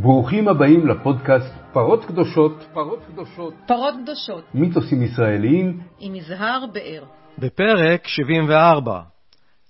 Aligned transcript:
ברוכים 0.00 0.48
הבאים 0.48 0.86
לפודקאסט 0.86 1.54
פרות 1.72 2.04
קדושות, 2.04 2.66
פרות 2.72 2.98
קדושות, 3.06 3.54
פרות 3.66 3.94
קדושות, 4.02 4.44
מיתוסים 4.54 5.02
ישראליים, 5.02 5.80
עם 5.98 6.14
יזהר 6.14 6.64
באר. 6.72 7.04
בפרק 7.38 8.06
74 8.06 9.00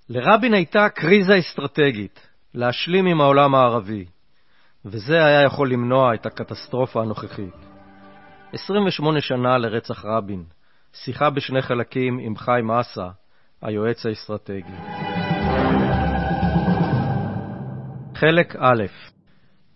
לרבין 0.08 0.54
הייתה 0.54 0.88
קריזה 0.88 1.38
אסטרטגית, 1.38 2.28
להשלים 2.54 3.06
עם 3.06 3.20
העולם 3.20 3.54
הערבי, 3.54 4.04
וזה 4.84 5.24
היה 5.24 5.42
יכול 5.42 5.70
למנוע 5.70 6.14
את 6.14 6.26
הקטסטרופה 6.26 7.02
הנוכחית. 7.02 7.56
28 8.52 9.20
שנה 9.20 9.58
לרצח 9.58 10.04
רבין, 10.04 10.44
שיחה 10.92 11.30
בשני 11.30 11.62
חלקים 11.62 12.18
עם 12.18 12.36
חיים 12.36 12.70
אסה, 12.70 13.08
היועץ 13.62 14.06
האסטרטגי. 14.06 14.72
חלק 18.14 18.56
א' 18.56 18.84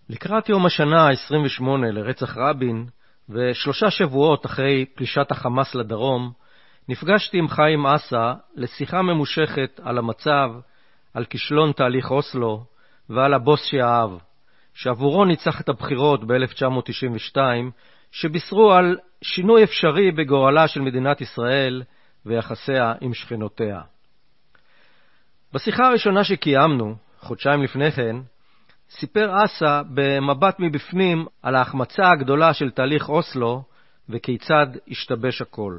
לקראת 0.08 0.48
יום 0.48 0.66
השנה 0.66 1.06
ה-28 1.06 1.64
לרצח 1.92 2.36
רבין, 2.36 2.86
ושלושה 3.28 3.90
שבועות 3.90 4.46
אחרי 4.46 4.84
פלישת 4.94 5.30
החמאס 5.30 5.74
לדרום, 5.74 6.32
נפגשתי 6.88 7.38
עם 7.38 7.48
חיים 7.48 7.86
אסה 7.86 8.32
לשיחה 8.54 9.02
ממושכת 9.02 9.80
על 9.82 9.98
המצב, 9.98 10.50
על 11.14 11.24
כישלון 11.24 11.72
תהליך 11.72 12.10
אוסלו 12.10 12.64
ועל 13.08 13.34
הבוס 13.34 13.64
שאהב, 13.64 14.10
שעבורו 14.74 15.24
ניצח 15.24 15.60
את 15.60 15.68
הבחירות 15.68 16.24
ב-1992, 16.24 17.36
שבישרו 18.12 18.72
על 18.72 18.98
שינוי 19.22 19.64
אפשרי 19.64 20.10
בגורלה 20.10 20.68
של 20.68 20.80
מדינת 20.80 21.20
ישראל 21.20 21.82
ויחסיה 22.26 22.92
עם 23.00 23.14
שכנותיה. 23.14 23.80
בשיחה 25.52 25.86
הראשונה 25.86 26.24
שקיימנו, 26.24 26.94
חודשיים 27.20 27.62
לפני 27.62 27.92
כן, 27.92 28.16
סיפר 28.98 29.44
אסא 29.44 29.82
במבט 29.94 30.56
מבפנים 30.58 31.26
על 31.42 31.54
ההחמצה 31.54 32.10
הגדולה 32.10 32.54
של 32.54 32.70
תהליך 32.70 33.08
אוסלו 33.08 33.62
וכיצד 34.08 34.66
השתבש 34.88 35.42
הכל. 35.42 35.78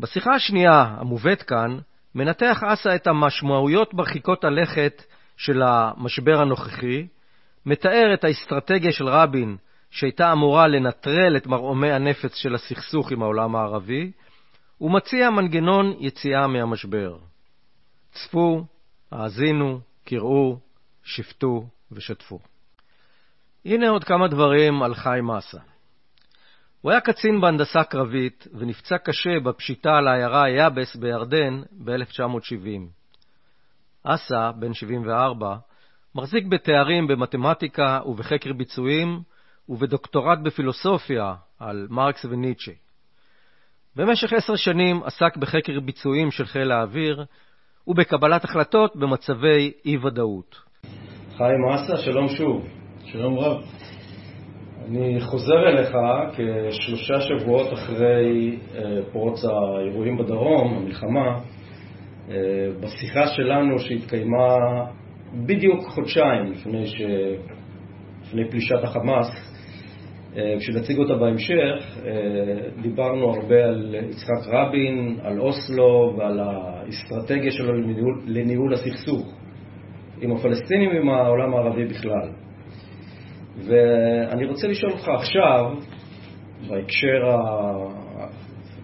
בשיחה 0.00 0.34
השנייה, 0.34 0.82
המובאת 0.98 1.42
כאן, 1.42 1.78
מנתח 2.14 2.62
אסא 2.62 2.94
את 2.94 3.06
המשמעויות 3.06 3.94
מרחיקות 3.94 4.44
הלכת 4.44 5.02
של 5.36 5.62
המשבר 5.62 6.40
הנוכחי, 6.40 7.06
מתאר 7.66 8.14
את 8.14 8.24
האסטרטגיה 8.24 8.92
של 8.92 9.08
רבין 9.08 9.56
שהייתה 9.90 10.32
אמורה 10.32 10.68
לנטרל 10.68 11.36
את 11.36 11.46
מרעומי 11.46 11.92
הנפץ 11.92 12.34
של 12.34 12.54
הסכסוך 12.54 13.12
עם 13.12 13.22
העולם 13.22 13.56
הערבי, 13.56 14.12
ומציע 14.80 15.30
מנגנון 15.30 15.94
יציאה 15.98 16.46
מהמשבר. 16.46 17.16
צפו, 18.12 18.64
האזינו, 19.12 19.80
קראו, 20.04 20.58
שפטו 21.08 21.66
ושתפו. 21.92 22.38
הנה 23.64 23.88
עוד 23.88 24.04
כמה 24.04 24.28
דברים 24.28 24.82
על 24.82 24.94
חיים 24.94 25.30
אסא. 25.30 25.58
הוא 26.80 26.92
היה 26.92 27.00
קצין 27.00 27.40
בהנדסה 27.40 27.84
קרבית 27.84 28.46
ונפצע 28.58 28.98
קשה 28.98 29.40
בפשיטה 29.44 29.96
על 29.96 30.08
העיירה 30.08 30.50
יאבס 30.50 30.96
בירדן 30.96 31.62
ב-1970. 31.84 32.80
אסא, 34.02 34.50
בן 34.50 34.74
74, 34.74 35.56
מחזיק 36.14 36.46
בתארים 36.46 37.06
במתמטיקה 37.06 38.00
ובחקר 38.06 38.52
ביצועים 38.52 39.22
ובדוקטורט 39.68 40.38
בפילוסופיה 40.42 41.34
על 41.58 41.86
מרקס 41.90 42.24
וניטשה. 42.24 42.72
במשך 43.96 44.32
עשר 44.32 44.56
שנים 44.56 45.02
עסק 45.02 45.36
בחקר 45.36 45.80
ביצועים 45.80 46.30
של 46.30 46.46
חיל 46.46 46.72
האוויר 46.72 47.24
ובקבלת 47.86 48.44
החלטות 48.44 48.96
במצבי 48.96 49.72
אי-ודאות. 49.84 50.67
חיים 51.38 51.64
אסה, 51.64 51.96
שלום 51.96 52.28
שוב. 52.28 52.66
שלום 53.04 53.38
רב. 53.38 53.62
אני 54.88 55.20
חוזר 55.20 55.68
אליך 55.68 55.96
כשלושה 56.32 57.20
שבועות 57.20 57.72
אחרי 57.72 58.56
אה, 58.74 59.02
פרוץ 59.12 59.44
האירועים 59.44 60.18
בדרום, 60.18 60.74
המלחמה, 60.74 61.38
אה, 62.30 62.34
בשיחה 62.80 63.26
שלנו 63.26 63.78
שהתקיימה 63.78 64.56
בדיוק 65.46 65.88
חודשיים 65.88 66.52
לפני, 66.52 66.86
ש... 66.86 67.00
לפני 68.22 68.50
פלישת 68.50 68.84
החמאס, 68.84 69.26
אה, 70.36 70.54
כשנציג 70.58 70.98
אותה 70.98 71.14
בהמשך, 71.14 71.98
דיברנו 72.82 73.34
הרבה 73.34 73.64
על 73.64 73.94
יצחק 74.10 74.48
רבין, 74.52 75.18
על 75.22 75.40
אוסלו 75.40 76.14
ועל 76.18 76.40
האסטרטגיה 76.40 77.50
שלו 77.50 77.72
לניהול, 77.72 78.22
לניהול 78.26 78.74
הסכסוך. 78.74 79.37
עם 80.20 80.32
הפלסטינים 80.32 80.90
ועם 80.90 81.08
העולם 81.08 81.54
הערבי 81.54 81.84
בכלל. 81.84 82.28
ואני 83.56 84.46
רוצה 84.46 84.68
לשאול 84.68 84.92
אותך 84.92 85.08
עכשיו, 85.08 85.74
בהקשר, 86.68 87.26
ה... 87.26 88.08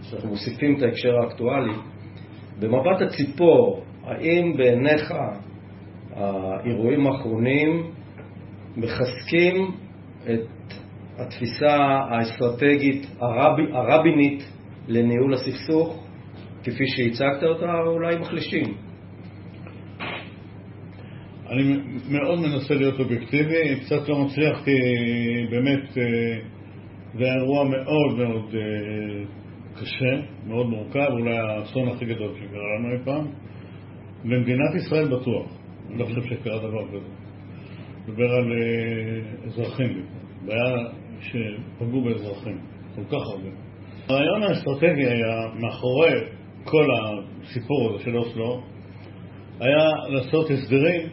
שאנחנו 0.01 0.29
מוסיפים 0.29 0.77
את 0.77 0.83
ההקשר 0.83 1.15
האקטואלי, 1.19 1.73
במבט 2.59 3.01
הציפור, 3.01 3.83
האם 4.03 4.57
בעיניך 4.57 5.13
האירועים 6.15 7.07
האחרונים 7.07 7.91
מחזקים 8.77 9.71
את 10.23 10.73
התפיסה 11.17 11.75
האסטרטגית 12.09 13.07
הרב... 13.19 13.57
הרבינית 13.73 14.43
לניהול 14.87 15.33
הסכסוך, 15.33 16.03
כפי 16.63 16.87
שהצגת 16.87 17.43
אותה, 17.43 17.73
או 17.85 17.91
אולי 17.91 18.17
מחלישים? 18.17 18.84
אני 21.55 21.77
מאוד 22.09 22.39
מנסה 22.39 22.75
להיות 22.75 22.99
אובייקטיבי, 22.99 23.79
קצת 23.85 24.09
לא 24.09 24.25
מצליח 24.25 24.63
כי 24.65 24.71
באמת 25.49 25.97
אה, 25.97 26.39
זה 27.13 27.25
אירוע 27.33 27.63
מאוד 27.63 28.17
מאוד 28.17 28.55
אה, 28.55 29.25
קשה, 29.75 30.25
מאוד 30.47 30.65
מורכב, 30.65 31.07
אולי 31.11 31.37
האסון 31.37 31.87
הכי 31.87 32.05
גדול 32.05 32.33
שקרה 32.35 32.79
לנו 32.79 32.93
אי 32.93 32.97
פעם. 33.05 33.27
במדינת 34.23 34.75
ישראל 34.75 35.07
בטוח, 35.07 35.57
אני 35.89 35.99
לא 35.99 36.05
חושב 36.05 36.21
שקרה 36.21 36.57
דבר 36.57 36.87
כזה. 36.87 37.07
מדבר 38.07 38.31
על 38.31 38.53
אה, 38.53 39.45
אזרחים, 39.45 40.05
בעיה 40.45 40.77
שפגעו 41.19 42.01
באזרחים, 42.03 42.57
כל 42.95 43.03
כך 43.03 43.23
הרבה. 43.31 43.49
הרעיון 44.09 44.43
האסטרטגי 44.43 45.05
היה 45.05 45.47
מאחורי 45.61 46.13
כל 46.63 46.85
הסיפור 46.91 47.89
הזה 47.89 48.03
של 48.03 48.17
אוסלו, 48.17 48.61
היה 49.59 49.89
לעשות 50.09 50.49
הסדרים 50.51 51.09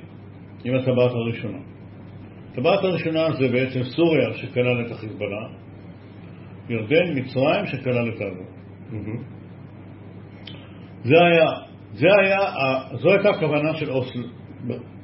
עם 0.65 0.75
הטבעת 0.75 1.11
הראשונה. 1.11 1.59
הטבעת 2.53 2.85
הראשונה 2.85 3.33
זה 3.33 3.49
בעצם 3.49 3.83
סוריה 3.83 4.35
שכלל 4.35 4.87
את 4.87 4.93
החיזבאללה, 4.93 5.49
ירדן, 6.69 7.19
מצרים 7.19 7.67
שכלל 7.67 8.09
את 8.09 8.15
עזה. 8.15 8.45
זה 11.05 11.15
היה, 11.25 11.47
זה 11.93 12.07
היה, 12.21 12.39
זו 12.95 13.11
הייתה 13.11 13.31
הכוונה 13.31 13.75
של 13.75 13.91
אוסלו, 13.91 14.23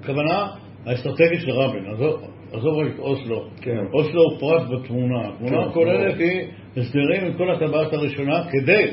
הכוונה 0.00 0.46
האסטרטגית 0.86 1.41
של 1.41 1.50
רבין, 1.50 1.86
עזוב, 1.86 2.20
עזוב 2.52 2.78
רק 2.78 2.94
את 2.94 2.98
אוסלו. 2.98 3.48
כן. 3.60 3.84
אוסלו 3.92 4.22
הוא 4.22 4.40
פרט 4.40 4.62
בתמונה. 4.70 5.28
התמונה 5.28 5.64
כן, 5.64 5.69
הכוללת 5.70 6.14
כן. 6.14 6.22
היא 6.25 6.46
הסדרים 6.76 7.25
עם 7.25 7.32
כל 7.32 7.50
הטבעת 7.50 7.92
הראשונה 7.92 8.44
כדי... 8.50 8.90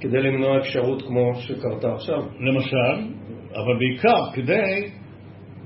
כדי 0.00 0.22
למנוע 0.22 0.58
אפשרות 0.58 1.02
כמו 1.02 1.34
שקרתה 1.34 1.92
עכשיו. 1.94 2.22
למשל, 2.40 3.12
אבל 3.52 3.78
בעיקר 3.78 4.32
כדי 4.34 4.90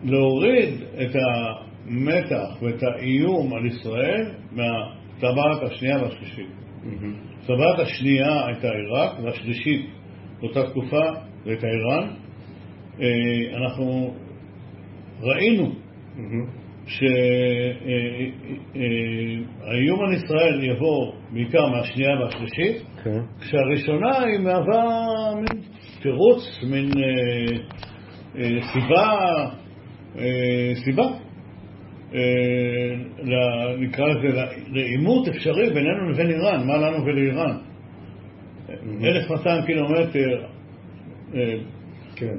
להוריד 0.04 0.74
את 1.02 1.16
המתח 1.16 2.62
ואת 2.62 2.82
האיום 2.82 3.54
על 3.54 3.66
ישראל 3.66 4.30
מהטבעת 4.52 5.62
השנייה 5.62 6.02
והשלישית. 6.02 6.46
הטבעת 7.42 7.78
mm-hmm. 7.78 7.82
השנייה 7.82 8.46
הייתה 8.46 8.68
עיראק, 8.68 9.12
והשלישית 9.22 9.86
באותה 10.40 10.70
תקופה 10.70 11.10
הייתה 11.44 11.66
איראן. 11.66 12.08
אה, 13.00 13.56
אנחנו 13.56 14.14
ראינו 15.20 15.66
mm-hmm. 15.66 16.62
שהאיום 19.66 20.00
על 20.04 20.12
ישראל 20.14 20.64
יבוא 20.64 21.12
בעיקר 21.32 21.66
מהשנייה 21.66 22.10
והשלישית, 22.20 22.82
כן. 23.04 23.20
כשהראשונה 23.40 24.18
היא 24.18 24.38
מהווה 24.38 25.34
מין 25.34 25.62
תירוץ, 26.02 26.60
מין 26.70 26.90
אה, 26.96 27.02
אה, 28.36 28.58
סיבה 28.72 29.10
אה, 29.12 29.61
סיבה, 30.84 31.06
אה, 32.14 32.20
נקרא 33.78 34.06
לזה, 34.06 34.42
לעימות 34.72 35.28
אפשרי 35.28 35.70
בינינו 35.70 36.10
לבין 36.10 36.30
איראן, 36.30 36.66
מה 36.66 36.76
לנו 36.76 37.04
ולאיראן? 37.04 37.56
1200 39.04 39.64
קילומטר, 39.64 40.44
אה, 41.34 41.54
כן, 42.16 42.34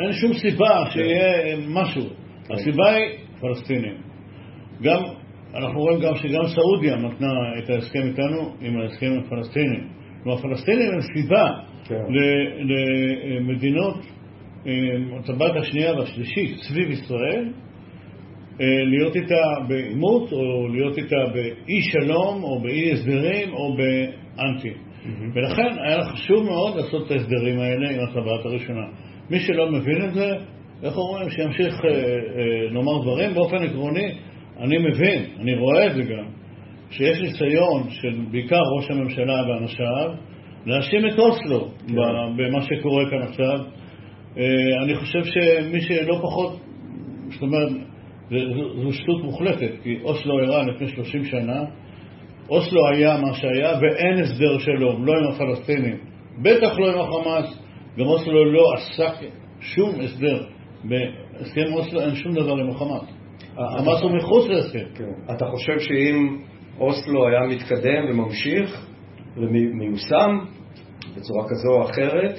אין 0.00 0.12
שום 0.12 0.32
סיבה 0.32 0.84
כן. 0.84 0.90
שיהיה 0.90 1.56
משהו. 1.68 2.02
כן. 2.02 2.54
הסיבה 2.54 2.92
היא 2.92 3.18
פלסטינים. 3.40 3.94
גם, 4.82 5.02
אנחנו 5.54 5.80
רואים 5.80 6.00
גם 6.00 6.14
שגם 6.16 6.42
סעודיה 6.46 6.96
נתנה 6.96 7.28
את 7.58 7.70
ההסכם 7.70 8.02
איתנו 8.02 8.54
עם 8.60 8.80
ההסכם 8.80 9.06
עם 9.06 9.18
הפלסטינים. 9.18 9.88
כלומר, 10.22 10.38
הפלסטינים 10.38 10.92
הם 10.92 11.00
סיבה 11.00 11.50
למדינות 13.40 13.96
הטבעת 15.18 15.56
השנייה 15.56 15.94
והשלישית 15.94 16.56
סביב 16.58 16.90
ישראל 16.90 17.52
אה, 18.60 18.84
להיות 18.84 19.16
איתה 19.16 19.42
בעימות, 19.68 20.32
או 20.32 20.68
להיות 20.68 20.98
איתה 20.98 21.16
באי 21.34 21.82
שלום, 21.82 22.42
או 22.42 22.60
באי 22.60 22.92
הסדרים, 22.92 23.52
או 23.52 23.76
באנטי. 23.76 24.72
ולכן 25.34 25.68
היה 25.84 26.04
חשוב 26.04 26.44
מאוד 26.44 26.76
לעשות 26.76 27.06
את 27.06 27.10
ההסדרים 27.10 27.60
האלה 27.60 27.90
עם 27.90 28.08
הטבעת 28.08 28.44
הראשונה. 28.44 28.86
מי 29.30 29.38
שלא 29.38 29.70
מבין 29.72 30.04
את 30.04 30.14
זה, 30.14 30.32
איך 30.82 30.98
אומרים, 30.98 31.30
שימשיך 31.30 31.84
אה, 31.84 31.90
אה, 31.90 32.70
לומר 32.70 33.02
דברים. 33.02 33.34
באופן 33.34 33.56
עקרוני, 33.56 34.12
אני 34.60 34.78
מבין, 34.78 35.22
אני 35.40 35.54
רואה 35.54 35.86
את 35.86 35.94
זה 35.94 36.02
גם, 36.02 36.24
שיש 36.90 37.20
ניסיון 37.20 37.82
של 37.90 38.20
בעיקר 38.30 38.60
ראש 38.76 38.90
הממשלה 38.90 39.42
ואנשיו 39.48 40.10
להאשים 40.66 41.06
את 41.06 41.18
אוסלו 41.18 41.68
כן. 41.86 41.94
במה 42.36 42.60
שקורה 42.62 43.10
כאן 43.10 43.22
עכשיו. 43.22 43.58
אה, 44.38 44.82
אני 44.84 44.96
חושב 44.96 45.24
שמי 45.24 45.80
שלא 45.80 46.18
פחות, 46.22 46.60
זאת 47.30 47.42
אומרת, 47.42 47.68
זו 48.82 48.92
שטות 48.92 49.24
מוחלטת, 49.24 49.70
כי 49.82 49.98
אוסלו 50.02 50.40
אירע 50.40 50.62
לפני 50.62 50.88
30 50.88 51.24
שנה, 51.24 51.64
אוסלו 52.50 52.88
היה 52.88 53.16
מה 53.16 53.34
שהיה 53.34 53.78
ואין 53.80 54.22
הסדר 54.22 54.58
שלום, 54.58 55.06
לא 55.06 55.12
עם 55.12 55.32
הפלסטינים, 55.32 55.96
בטח 56.42 56.78
לא 56.78 56.92
עם 56.92 57.00
החמאס, 57.00 57.62
גם 57.98 58.06
אוסלו 58.06 58.52
לא 58.52 58.74
עסק 58.74 59.26
שום 59.60 60.00
הסדר. 60.00 60.44
בהסכם 60.84 61.72
אוסלו 61.72 62.00
אין 62.00 62.14
שום 62.14 62.32
דבר 62.32 62.52
עם 62.52 62.70
החמאס. 62.70 63.02
החמאס 63.56 64.02
הוא 64.02 64.16
מחוץ 64.16 64.48
להסכם. 64.48 64.84
כן. 64.94 65.34
אתה 65.36 65.44
חושב 65.50 65.78
שאם 65.78 66.38
אוסלו 66.80 67.28
היה 67.28 67.40
מתקדם 67.40 68.10
וממשיך 68.10 68.86
ומיושם 69.36 70.38
בצורה 71.16 71.44
כזו 71.48 71.72
או 71.72 71.84
אחרת, 71.90 72.38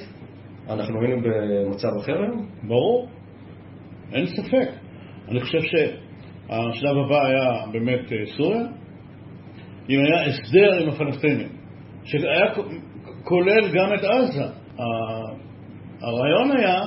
אנחנו 0.70 1.00
היינו 1.00 1.22
במצב 1.22 1.88
אחר 2.00 2.22
היום? 2.22 2.48
ברור, 2.62 3.08
אין 4.12 4.26
ספק. 4.26 4.68
אני 5.28 5.40
חושב 5.40 5.58
שהשלב 5.60 6.96
הבא 7.04 7.26
היה 7.26 7.66
באמת 7.72 8.12
אה, 8.12 8.26
סוריה, 8.36 8.66
אם 9.90 9.98
היה 10.00 10.26
הסדר 10.26 10.82
עם 10.82 10.88
הפלסטינים, 10.88 11.48
שהיה 12.04 12.54
כולל 13.24 13.68
גם 13.74 13.94
את 13.94 14.04
עזה. 14.04 14.44
הרעיון 16.00 16.56
היה 16.56 16.80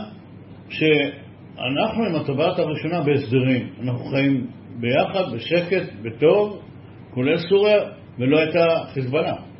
שאנחנו 0.69 2.05
עם 2.05 2.15
הטבעת 2.15 2.59
הראשונה 2.59 3.01
בהסדרים. 3.01 3.69
אנחנו 3.83 4.05
חיים 4.05 4.47
ביחד, 4.79 5.23
בשקט, 5.35 5.93
בטוב, 6.03 6.61
כולל 7.13 7.37
סוריה, 7.37 7.83
ולא 8.19 8.39
הייתה 8.39 8.67
חיזבאללה. 8.93 9.52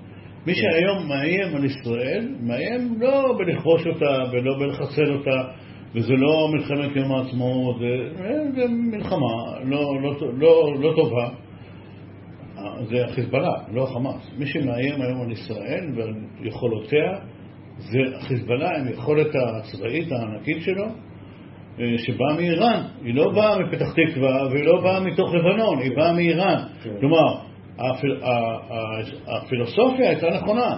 מי 0.48 0.56
שהיום 0.56 1.08
מאיים 1.08 1.56
על 1.56 1.66
ישראל, 1.66 2.28
מאיים 2.42 2.96
לא 3.00 3.36
בלכבוש 3.38 3.88
אותה 3.88 4.18
ולא 4.32 4.58
בלחסל 4.60 5.14
אותה, 5.14 5.44
וזה 5.96 6.14
לא 6.14 6.48
מלחמת 6.54 6.96
יום 6.96 7.12
העצמאות, 7.12 7.80
זה, 7.80 8.24
זה 8.56 8.66
מלחמה 8.70 9.60
לא, 9.64 10.02
לא, 10.02 10.16
לא, 10.38 10.74
לא 10.80 10.94
טובה. 10.96 11.30
זה 12.90 13.06
החיזבאללה, 13.06 13.54
לא 13.72 13.84
החמאס. 13.84 14.32
מי 14.38 14.46
שמאיים 14.46 15.02
היום 15.02 15.22
על 15.22 15.32
ישראל 15.32 15.86
ועל 15.98 16.14
יכולותיה 16.42 17.12
זה 17.78 18.00
החיזבאללה 18.18 18.70
עם 18.80 18.88
יכולת 18.90 19.28
הצבאית 19.36 20.12
הענקית 20.12 20.62
שלו, 20.62 20.86
אה, 21.80 21.98
שבאה 21.98 22.34
מאיראן. 22.36 22.82
היא 23.04 23.16
לא 23.16 23.32
באה 23.32 23.60
מפתח 23.60 23.94
תקווה 23.94 24.48
והיא 24.52 24.64
לא 24.64 24.82
באה 24.82 25.00
מתוך 25.00 25.34
לבנון, 25.34 25.80
היא 25.80 25.92
באה 25.96 26.14
מאיראן. 26.14 26.64
כן. 26.84 26.90
כלומר, 27.00 27.36
הפיל- 27.80 28.22
הפילוסופיה 29.28 30.10
הייתה 30.10 30.30
נכונה. 30.30 30.78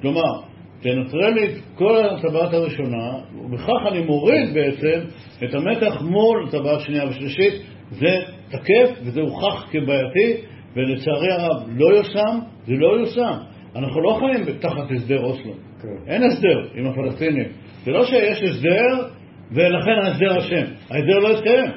כלומר, 0.00 0.40
תנטרל 0.80 1.34
לי 1.34 1.44
את 1.44 1.54
כל 1.74 2.04
הטבעת 2.04 2.54
הראשונה, 2.54 3.12
ובכך 3.44 3.86
אני 3.92 4.04
מוריד 4.04 4.54
בעצם 4.54 5.00
את 5.44 5.54
המתח 5.54 6.02
מול 6.02 6.48
טבעת 6.50 6.80
שנייה 6.80 7.08
ושלישית. 7.08 7.62
זה 7.90 8.18
תקף 8.50 8.90
וזה 9.04 9.20
הוכח 9.20 9.64
כבעייתי, 9.70 10.42
ולצערי 10.76 11.32
הרב 11.32 11.68
לא 11.76 11.96
יושם, 11.96 12.38
זה 12.66 12.72
לא 12.74 12.98
יושם. 13.00 13.32
אנחנו 13.76 14.00
לא 14.00 14.20
חיים 14.20 14.58
תחת 14.58 14.90
הסדר 14.96 15.24
אוסלו. 15.24 15.52
כן. 15.82 16.12
אין 16.12 16.22
הסדר 16.22 16.68
עם 16.74 16.86
הפלסטינים. 16.86 17.48
זה 17.84 17.90
לא 17.90 18.04
שיש 18.04 18.42
הסדר 18.42 19.08
ולכן 19.52 19.90
ההסדר 20.04 20.38
אשם. 20.38 20.72
ההסדר 20.90 21.18
לא 21.18 21.30
התקיים. 21.38 21.70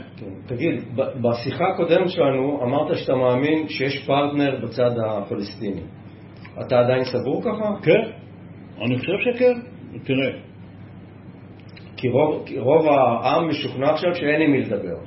תגיד, 0.45 0.83
בשיחה 0.95 1.63
הקודמת 1.73 2.09
שלנו 2.09 2.63
אמרת 2.63 2.97
שאתה 2.97 3.15
מאמין 3.15 3.67
שיש 3.67 4.05
פרטנר 4.05 4.59
בצד 4.63 4.91
הפלסטיני. 5.05 5.81
אתה 6.61 6.79
עדיין 6.79 7.03
סבור 7.03 7.41
ככה? 7.41 7.83
כן, 7.83 8.11
אני 8.81 8.97
חושב 8.97 9.33
שכן. 9.33 9.59
תראה, 10.03 10.29
כי 11.97 12.09
רוב, 12.09 12.43
כי 12.45 12.59
רוב 12.59 12.87
העם 12.87 13.47
משוכנע 13.49 13.89
עכשיו 13.89 14.15
שאין 14.15 14.41
עם 14.41 14.51
מי 14.51 14.61
לדבר. 14.61 14.97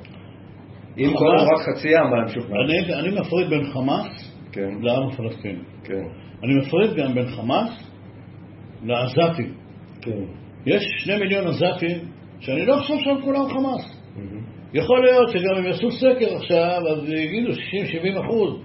אם 0.97 1.13
כל 1.17 1.35
רק 1.37 1.61
חצי 1.61 1.95
העם 1.95 2.13
היה 2.13 2.23
משוכנע. 2.25 2.55
אני, 2.65 2.93
אני 2.99 3.19
מפריד 3.19 3.49
בין 3.49 3.63
חמאס 3.63 4.37
כן, 4.51 4.69
לעם 4.81 5.07
הפלסטיני. 5.07 5.59
כן, 5.83 6.03
אני 6.43 6.55
מפריד 6.55 6.93
גם 6.93 7.13
בין 7.13 7.27
חמאס 7.27 7.91
לעזתים. 8.83 9.53
כן. 10.01 10.23
יש 10.65 10.83
שני 10.97 11.17
מיליון 11.17 11.47
עזתים 11.47 11.97
שאני 12.41 12.65
לא 12.65 12.75
חושב 12.75 12.93
שהם 13.03 13.21
כולם 13.21 13.49
חמאס. 13.49 14.01
יכול 14.73 15.05
להיות 15.05 15.29
שגם 15.29 15.55
אם 15.59 15.65
יעשו 15.65 15.91
סקר 15.91 16.35
עכשיו, 16.35 16.81
אז 16.91 17.09
יגידו 17.09 17.51
60-70 17.51 18.19
אחוז 18.25 18.59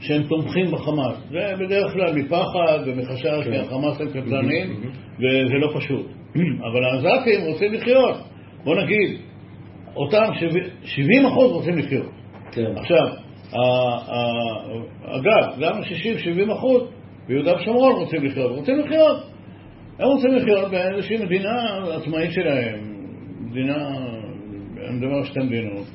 שהם 0.00 0.22
תומכים 0.22 0.70
בחמאס. 0.70 1.16
זה 1.30 1.52
בדרך 1.60 1.92
כלל 1.92 2.12
מפחד 2.14 2.78
ומחשש 2.86 3.44
כן. 3.44 3.52
שהחמאס 3.52 4.00
הם 4.00 4.08
קטלניים, 4.08 4.68
מהמם. 4.68 4.90
וזה 5.18 5.54
לא 5.54 5.72
פשוט. 5.76 6.06
אבל 6.34 6.84
העזתים 6.84 7.40
רוצים 7.46 7.72
לחיות. 7.72 8.16
בוא 8.64 8.76
נגיד, 8.82 9.20
אותם 9.96 10.24
70 10.84 11.26
אחוז 11.26 11.52
רוצים 11.52 11.78
לחיות. 11.78 12.10
כן. 12.52 12.72
עכשיו, 12.76 13.06
אגב, 15.04 15.60
גם 15.60 15.80
60-70 16.48 16.52
אחוז 16.52 16.82
ביהודה 17.28 17.54
ושומרון 17.56 17.92
רוצים 17.92 18.24
לחיות. 18.24 18.50
רוצים 18.56 18.78
לחיות. 18.78 19.16
הם 19.98 20.06
רוצים 20.06 20.34
לחיות 20.34 20.70
באיזושהי 20.70 21.16
מדינה 21.24 21.84
עצמאית 21.96 22.32
שלהם, 22.32 22.91
מדינה, 23.52 23.88
אני 24.88 24.96
מדבר 24.96 25.14
על 25.14 25.24
שתי 25.24 25.40
מדינות. 25.40 25.86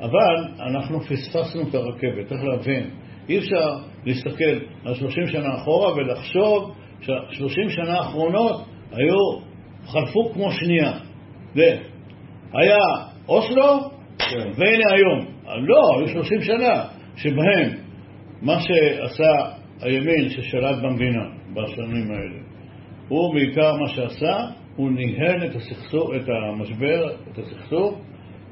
אבל 0.00 0.64
אנחנו 0.66 1.00
פספסנו 1.00 1.68
את 1.68 1.74
הרכבת, 1.74 2.26
צריך 2.28 2.44
להבין. 2.44 2.90
אי 3.28 3.38
אפשר 3.38 3.76
להסתכל 4.06 4.58
על 4.84 4.94
30 4.94 5.26
שנה 5.26 5.54
אחורה 5.54 5.94
ולחשוב 5.94 6.74
שה-30 7.00 7.70
שנה 7.70 7.98
האחרונות 7.98 8.64
היו, 8.92 9.40
חלפו 9.86 10.32
כמו 10.34 10.52
שנייה. 10.52 10.92
זה, 11.54 11.76
היה 12.52 12.78
אוסלו, 13.28 13.90
כן. 14.18 14.50
והנה 14.56 14.84
היום. 14.92 15.26
לא, 15.66 15.98
היו 15.98 16.08
30 16.08 16.42
שנה 16.42 16.84
שבהם 17.16 17.70
מה 18.42 18.60
שעשה 18.60 19.52
הימין 19.80 20.28
ששלט 20.28 20.76
במדינה 20.82 21.22
בשנים 21.54 22.10
האלה, 22.10 22.42
הוא 23.08 23.34
בעיקר 23.34 23.76
מה 23.76 23.88
שעשה, 23.88 24.36
הוא 24.76 24.90
ניהל 24.90 25.46
את 25.46 25.56
הסכסוך, 25.56 26.10
את 26.16 26.28
המשבר, 26.28 27.06
את 27.32 27.38
הסכסוך, 27.38 28.00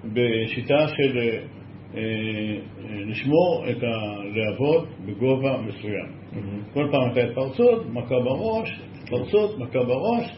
בשיטה 0.04 0.88
של 0.88 1.18
אה, 1.18 1.38
אה, 1.94 2.00
לשמור 3.06 3.64
את 3.70 3.76
הלהבות 3.82 4.88
בגובה 5.06 5.56
מסוים. 5.62 6.20
מהמם. 6.32 6.62
כל 6.74 6.88
פעם 6.92 7.02
הייתה 7.02 7.20
התפרצות, 7.20 7.86
מכה 7.86 8.14
בראש, 8.24 8.80
התפרצות, 9.02 9.58
מכה 9.58 9.78
בראש, 9.78 10.36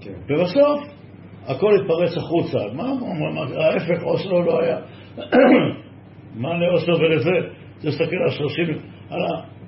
כן. 0.00 0.12
ובסוף 0.28 0.80
הכל 1.46 1.70
התפרץ 1.80 2.16
החוצה. 2.16 2.58
מה, 2.74 2.84
מה, 2.84 3.30
מה, 3.34 3.64
ההפך, 3.64 4.02
אוסלו 4.02 4.42
לא 4.42 4.60
היה. 4.60 4.78
מה 6.42 6.58
לאוסלו 6.58 6.98
ולזה? 6.98 7.30
זה 7.78 7.88
להסתכל 7.88 8.16
על 8.24 8.30
30, 8.30 8.64
על. 9.10 9.20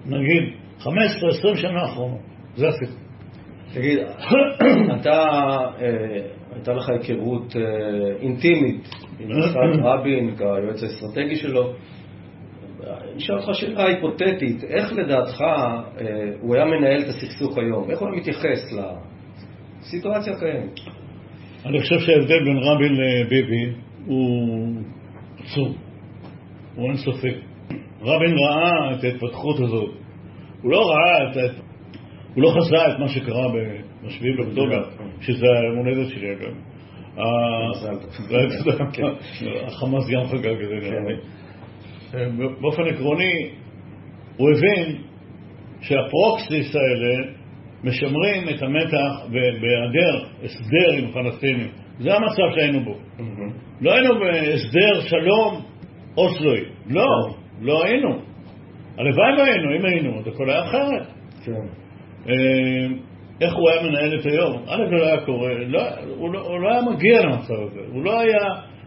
נגיד 0.06 0.42
15-20 0.80 0.86
שנה 1.56 1.80
האחרונות. 1.80 2.20
זה 2.56 2.68
הסיפור. 2.68 3.05
תגיד, 3.76 3.98
אתה, 5.00 5.22
אה, 5.80 6.20
הייתה 6.54 6.72
לך 6.72 6.88
היכרות 6.88 7.56
אה, 7.56 7.62
אינטימית 8.20 8.88
עם 9.18 9.30
יצחק 9.38 9.82
רבין 9.82 10.36
כיועץ 10.36 10.82
האסטרטגי 10.82 11.36
שלו. 11.36 11.72
אני 12.80 13.16
אשאל 13.16 13.36
אותך 13.36 13.48
שאלה 13.52 13.86
היפותטית, 13.86 14.64
איך 14.64 14.92
לדעתך 14.92 15.40
אה, 15.40 16.06
הוא 16.40 16.54
היה 16.54 16.64
מנהל 16.64 17.02
את 17.02 17.08
הסכסוך 17.08 17.58
היום? 17.58 17.90
איך 17.90 17.98
הוא 17.98 18.08
מתייחס 18.16 18.72
לסיטואציה 19.82 20.32
הקיימת? 20.32 20.80
אני 21.66 21.80
חושב 21.80 21.98
שההבדל 21.98 22.44
בין 22.44 22.58
רבין 22.58 22.92
לביבי 22.94 23.72
הוא 24.06 24.82
עצום, 25.38 25.74
הוא 26.74 26.88
אינסופי. 26.88 27.34
רבין 28.02 28.34
ראה 28.38 28.94
את 28.94 29.04
ההתפתחות 29.04 29.60
הזאת. 29.60 29.90
הוא 30.62 30.70
לא 30.70 30.90
ראה 30.90 31.30
את. 31.30 31.65
הוא 32.36 32.42
לא 32.42 32.50
חזה 32.50 32.76
את 32.76 32.98
מה 32.98 33.08
שקרה 33.08 33.48
ב-7 33.48 34.36
באוקטובר, 34.36 34.84
שזה 35.20 35.46
היום 35.60 35.76
הולדת 35.76 36.08
שלי 36.08 36.32
אגב. 36.32 36.54
כן. 38.92 39.02
החמאס 39.66 40.10
גם 40.10 40.24
חגג 40.24 40.62
את 40.62 40.68
זה 40.68 40.74
נראה 40.74 41.00
לי. 41.08 41.16
כן. 42.12 42.36
באופן 42.60 42.82
עקרוני, 42.82 43.48
הוא 44.36 44.48
הבין 44.50 44.96
שהפרוקסיס 45.80 46.76
האלה 46.76 47.32
משמרים 47.84 48.48
את 48.48 48.62
המתח 48.62 49.12
בהיעדר 49.32 50.24
הסדר 50.44 50.92
עם 50.98 51.08
הפלסטינים. 51.10 51.68
זה 51.98 52.14
המצב 52.14 52.42
שהיינו 52.54 52.84
בו. 52.84 52.94
לא 53.80 53.94
היינו 53.94 54.14
בהסדר 54.20 55.00
שלום 55.00 55.62
אוסלוי. 56.16 56.60
לא, 56.90 57.06
לא 57.60 57.84
היינו. 57.84 58.08
הלוואי 58.98 59.32
והיינו, 59.38 59.76
אם 59.76 59.84
היינו, 59.84 60.22
זה 60.22 60.30
הכל 60.30 60.50
היה 60.50 60.64
אחרת. 60.64 61.06
אה, 62.28 62.86
איך 63.40 63.54
הוא 63.54 63.70
היה 63.70 63.82
מנהל 63.82 64.20
את 64.20 64.26
היום? 64.26 64.62
א', 64.66 64.86
זה 64.90 64.96
לא 64.96 65.06
היה 65.06 65.20
קורה, 65.20 65.54
לא, 65.54 65.82
הוא, 66.16 66.32
לא, 66.32 66.40
הוא 66.40 66.60
לא 66.60 66.72
היה 66.72 66.82
מגיע 66.82 67.22
למצב 67.22 67.54
הזה. 67.54 67.80
הוא 67.92 68.04
לא 68.04 68.20
היה, 68.20 68.44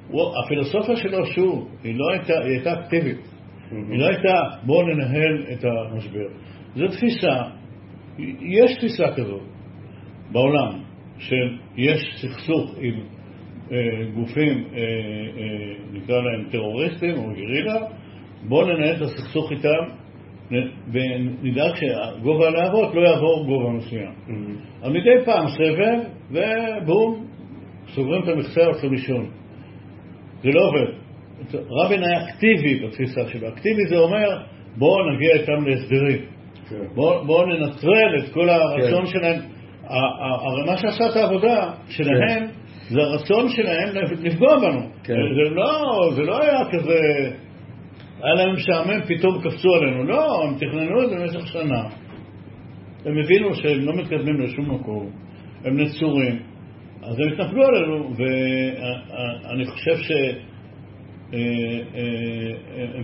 הוא, 0.08 0.22
הפילוסופיה 0.43 0.96
שלו, 0.96 1.25
שוב, 1.25 1.69
היא 1.84 1.96
לא 1.96 2.12
הייתה, 2.12 2.34
היא 2.34 2.51
הייתה 2.51 2.74
אקטיבית. 2.74 3.27
היא 3.72 4.00
לא 4.00 4.08
הייתה, 4.08 4.41
בואו 4.63 4.88
ננהל 4.88 5.43
את 5.53 5.65
המשבר. 5.65 6.27
זו 6.75 6.88
תפיסה, 6.88 7.36
יש 8.39 8.75
תפיסה 8.77 9.08
כזאת 9.15 9.41
בעולם, 10.31 10.79
שיש 11.19 12.22
סכסוך 12.22 12.75
עם 12.81 12.93
אה, 13.72 13.77
גופים, 14.15 14.63
אה, 14.74 14.79
אה, 14.81 15.74
נקרא 15.93 16.22
להם 16.22 16.50
טרוריסטים 16.51 17.17
או 17.17 17.34
גרילה, 17.34 17.75
בואו 18.48 18.67
ננהל 18.67 18.96
את 18.96 19.01
הסכסוך 19.01 19.51
איתם 19.51 19.99
ונדאג 20.91 21.75
שגובה 21.75 22.48
הלהבות 22.48 22.96
לא 22.96 23.01
יעבור 23.01 23.46
גובה 23.46 23.70
מסוים. 23.70 24.12
אז 24.82 24.91
מדי 24.91 25.25
פעם 25.25 25.46
סבב, 25.48 26.00
ובום, 26.32 27.25
סוגרים 27.88 28.24
את 28.24 28.27
המכסה 28.27 28.62
והולכים 28.62 28.91
לישון. 28.91 29.29
זה 30.44 30.50
לא 30.50 30.62
עובד. 30.68 31.00
רבין 31.70 32.03
היה 32.03 32.29
אקטיבי 32.29 32.86
בתפיסה 32.86 33.22
שלו. 33.27 33.48
אקטיבי 33.48 33.88
זה 33.89 33.98
אומר, 33.98 34.38
בואו 34.77 35.12
נגיע 35.12 35.34
איתם 35.34 35.68
להסדרים. 35.68 36.22
כן. 36.70 36.75
בואו 36.96 37.25
בוא 37.25 37.46
ננטרל 37.46 38.18
את 38.20 38.34
כל 38.34 38.50
הרצון 38.50 39.06
כן. 39.06 39.12
שלהם. 39.12 39.39
הרי 39.88 40.65
מה 40.65 40.77
שעשה 40.77 41.10
את 41.12 41.15
העבודה 41.15 41.72
שלהם, 41.89 42.48
זה 42.89 43.01
הרצון 43.01 43.50
שלהם 43.50 43.89
לפגוע 44.24 44.58
בנו. 44.58 44.82
כן. 45.03 45.13
זה, 45.13 45.56
לא, 45.56 46.10
זה 46.15 46.22
לא 46.22 46.41
היה 46.41 46.60
כזה, 46.72 47.00
היה 48.23 48.33
להם 48.35 48.53
משעמם, 48.55 49.01
פתאום 49.07 49.41
קפצו 49.41 49.73
עלינו. 49.75 50.03
לא, 50.03 50.43
הם 50.43 50.55
תכננו 50.55 51.03
את 51.03 51.09
זה 51.09 51.15
במשך 51.15 51.47
שנה. 51.47 51.83
הם 53.05 53.17
הבינו 53.17 53.55
שהם 53.55 53.79
לא 53.85 53.93
מתקדמים 53.93 54.41
לשום 54.41 54.75
מקום, 54.75 55.09
הם 55.65 55.77
נצורים, 55.79 56.39
אז 57.03 57.19
הם 57.19 57.27
התנפלו 57.33 57.65
עלינו, 57.65 58.11
ואני 58.17 59.65
חושב 59.65 59.95
שהם 59.97 60.33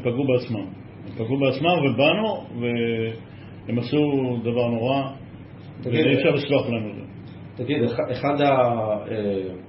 פגעו 0.04 0.28
בעצמם. 0.28 0.66
הם 1.06 1.12
פגעו 1.16 1.40
בעצמם 1.40 1.86
ובאנו, 1.86 2.44
והם 2.62 3.80
עשו 3.80 3.98
דבר 4.44 4.68
נורא, 4.68 5.02
ואי 5.84 6.14
אפשר 6.18 6.30
לסלוח 6.30 6.68
לנו 6.70 6.90
את 6.90 6.96
זה. 6.96 7.02
תגיד, 7.64 7.84
אח- 7.84 8.12
אחד 8.12 8.42
ה- 8.42 8.46
אה, 9.12 9.65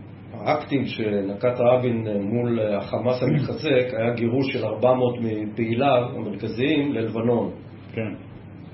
האקטים 0.47 0.87
שנקט 0.87 1.61
רבין 1.61 2.07
מול 2.21 2.61
החמאס 2.61 3.23
המתחזק 3.23 3.95
היה 3.97 4.15
גירוש 4.15 4.53
של 4.53 4.65
400 4.65 5.15
מפעיליו 5.21 6.03
המרכזיים 6.17 6.93
ללבנון. 6.93 7.51
כן, 7.93 8.15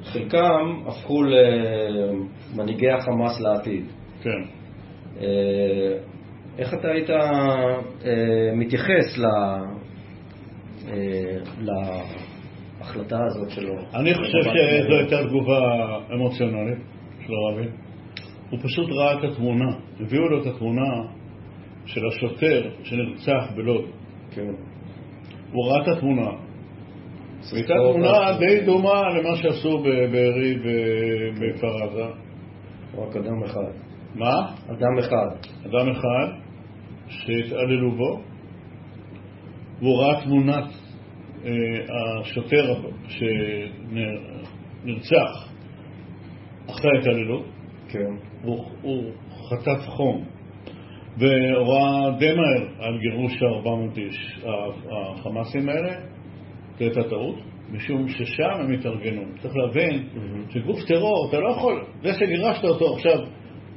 חלקם 0.05 0.83
הפכו 0.87 1.23
למנהיגי 1.23 2.91
החמאס 2.91 3.41
לעתיד. 3.41 3.85
כן. 4.23 4.43
אה, 5.21 5.99
איך 6.59 6.75
אתה 6.75 6.88
היית 6.88 7.11
אה, 7.11 8.55
מתייחס 8.57 9.19
ל- 9.19 9.26
אה, 10.88 11.38
להחלטה 11.61 13.19
הזאת 13.26 13.50
שלו? 13.50 13.75
אני 13.95 14.14
חושב 14.14 14.38
שזו 14.43 14.95
הייתה 14.99 15.29
תגובה 15.29 15.61
אמוציונלית 16.14 16.79
של 17.26 17.33
רבין. 17.49 17.69
הוא 18.50 18.59
פשוט 18.62 18.91
ראה 18.91 19.19
את 19.19 19.25
התמונה, 19.33 19.76
הביאו 20.00 20.29
לו 20.29 20.43
את 20.43 20.47
התמונה 20.47 20.85
של 21.87 22.07
השוטר 22.07 22.71
שנרצח 22.85 23.53
בלוד. 23.57 23.85
כן. 24.31 24.53
הוא 25.53 25.67
ראה 25.67 25.83
את 25.83 25.89
התמונה. 25.97 26.31
והייתה 27.53 27.75
ספרו 27.75 27.93
תמונה. 27.93 28.39
די 28.39 28.61
דומה 28.67 29.03
למה 29.09 29.37
שעשו 29.37 29.79
בבארי 29.79 30.59
בכפר 31.35 31.85
עזה. 31.85 32.05
רק 32.99 33.17
אדם 33.17 33.43
אחד. 33.45 33.73
מה? 34.15 34.35
אדם 34.67 34.99
אחד. 34.99 35.29
אדם 35.67 35.91
אחד 35.91 36.29
שהתעללו 37.09 37.91
בו, 37.97 38.21
והוא 39.79 40.03
ראה 40.03 40.25
תמונת 40.25 40.65
אה, 41.45 41.51
השוטר 42.21 42.75
שנרצח 43.09 44.33
אחרי 46.71 46.91
ההתעללות, 46.97 47.45
כן. 47.89 48.15
הוא 48.83 49.12
חטף 49.49 49.87
חום, 49.87 50.25
והורה 51.19 52.11
די 52.19 52.33
מהר 52.35 52.66
על 52.78 52.99
גירוש 52.99 53.42
ה-400 53.42 53.99
איש, 53.99 54.40
החמאסים 54.90 55.69
האלה, 55.69 55.92
זו 56.78 56.85
הייתה 56.85 57.02
טעות, 57.02 57.37
משום 57.73 58.09
ששם 58.09 58.50
הם 58.61 58.73
התארגנו. 58.73 59.23
צריך 59.42 59.57
להבין 59.57 60.09
שגוף 60.50 60.85
טרור, 60.87 61.28
אתה 61.28 61.40
לא 61.40 61.49
יכול, 61.49 61.85
זה 62.02 62.12
שגירשת 62.14 62.64
אותו 62.64 62.95
עכשיו 62.95 63.19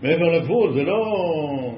מעבר 0.04 0.28
לגבול, 0.38 0.74
זה 0.74 0.84
לא, 0.84 1.16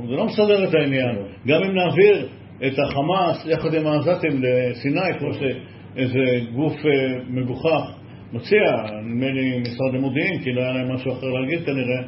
זה 0.09 0.15
לא 0.15 0.25
מסדר 0.25 0.69
את 0.69 0.73
העניין. 0.75 1.15
גם 1.47 1.63
אם 1.63 1.75
נעביר 1.75 2.27
את 2.67 2.79
החמאס 2.79 3.45
יחד 3.45 3.73
עם 3.73 3.87
העזתים 3.87 4.41
לסיני, 4.41 5.19
כמו 5.19 5.33
שאיזה 5.33 6.51
גוף 6.55 6.73
אה, 6.85 7.19
מגוחך 7.27 7.91
מציע, 8.33 8.61
נדמה 9.03 9.31
לי 9.31 9.59
משרד 9.59 9.95
המודיעין, 9.95 10.43
כי 10.43 10.53
לא 10.53 10.61
היה 10.61 10.73
להם 10.73 10.93
משהו 10.93 11.11
אחר 11.11 11.27
להגיד 11.27 11.65
כנראה, 11.65 12.01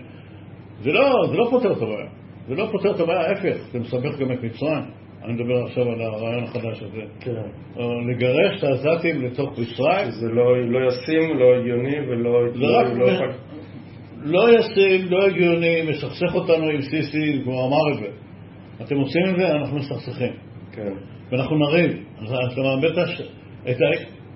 זה 0.82 0.92
לא, 0.92 1.12
זה 1.30 1.38
לא 1.38 1.48
פותר 1.52 1.72
את 1.72 1.78
הבעיה. 1.78 2.19
זה 2.50 2.56
לא 2.56 2.70
פותר 2.72 2.92
את 2.96 3.00
הבעיה, 3.00 3.22
ההפך, 3.22 3.58
זה 3.72 3.80
מסבך 3.80 4.20
גם 4.20 4.32
את 4.32 4.44
מצרים. 4.44 4.84
אני 5.24 5.34
מדבר 5.34 5.64
עכשיו 5.66 5.84
על 5.92 6.02
הרעיון 6.02 6.44
החדש 6.44 6.82
הזה. 6.82 7.02
כן. 7.20 7.32
לגרש 8.10 8.58
את 8.58 8.64
העזתים 8.64 9.22
לתוך 9.22 9.60
מצרים, 9.60 10.12
זה 10.12 10.28
לא, 10.28 10.70
לא 10.70 10.88
ישים, 10.88 11.38
לא 11.38 11.56
הגיוני 11.56 12.00
ולא... 12.00 12.40
זה 12.56 12.66
רק 12.66 12.98
לא 12.98 13.28
לא 14.24 14.60
ישים, 14.60 15.06
לא 15.10 15.26
הגיוני, 15.26 15.82
מסכסך 15.82 16.36
אותנו 16.36 16.70
עם 16.70 16.82
סיסי, 16.82 17.42
הוא 17.46 17.68
אמר 17.68 17.94
את 17.94 18.00
זה. 18.00 18.10
אתם 18.84 18.96
עושים 18.96 19.24
את 19.30 19.36
זה, 19.40 19.52
אנחנו 19.52 19.78
מסכסכים. 19.78 20.34
כן. 20.72 20.94
ואנחנו 21.32 21.58
נריב. 21.58 21.92
אז 22.22 22.34
אתה 22.54 22.62
מאבד 22.62 23.00
את 23.70 23.78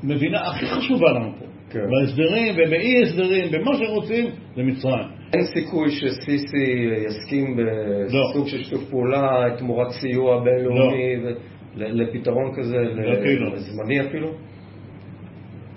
המדינה 0.04 0.42
הכי 0.42 0.66
חשובה 0.66 1.12
לנו 1.12 1.32
פה. 1.40 1.46
כן. 1.70 1.80
בהסדרים 1.90 2.54
ובאי 2.54 3.02
הסדרים, 3.04 3.52
במה 3.52 3.72
שרוצים, 3.78 4.26
זה 4.56 4.64
מצרים. 4.64 5.08
אין 5.34 5.44
סיכוי 5.46 5.92
שסיסי 5.92 6.88
יסכים 7.08 7.60
לא. 7.60 8.30
בסוג 8.30 8.48
של 8.48 8.64
שיתוף 8.64 8.90
פעולה 8.90 9.46
תמורת 9.58 9.92
סיוע 9.92 10.44
בינלאומי 10.44 11.18
ו- 11.24 11.54
ל- 11.76 12.02
לפתרון 12.02 12.52
כזה, 12.56 12.78
לא. 12.78 13.58
זמני 13.58 14.02
אפילו? 14.02 14.28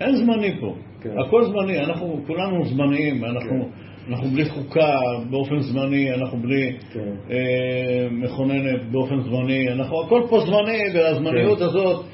אין 0.01 0.17
זמני 0.17 0.61
פה. 0.61 0.75
כן. 1.03 1.11
הכל 1.27 1.45
זמני, 1.45 1.79
אנחנו 1.81 2.21
כולנו 2.27 2.65
זמניים, 2.65 3.25
אנחנו, 3.25 3.69
אנחנו 4.09 4.29
בלי 4.29 4.45
חוקה 4.45 4.99
באופן 5.31 5.61
זמני, 5.61 6.15
אנחנו 6.15 6.39
בלי 6.39 6.73
כן. 6.93 7.15
אה, 7.31 8.09
מכוננת 8.11 8.91
באופן 8.91 9.21
זמני, 9.21 9.73
אנחנו 9.73 10.03
הכל 10.03 10.23
פה 10.31 10.41
זמני, 10.41 10.83
והזמניות 10.95 11.59
כן. 11.59 11.65
הזאת 11.65 12.05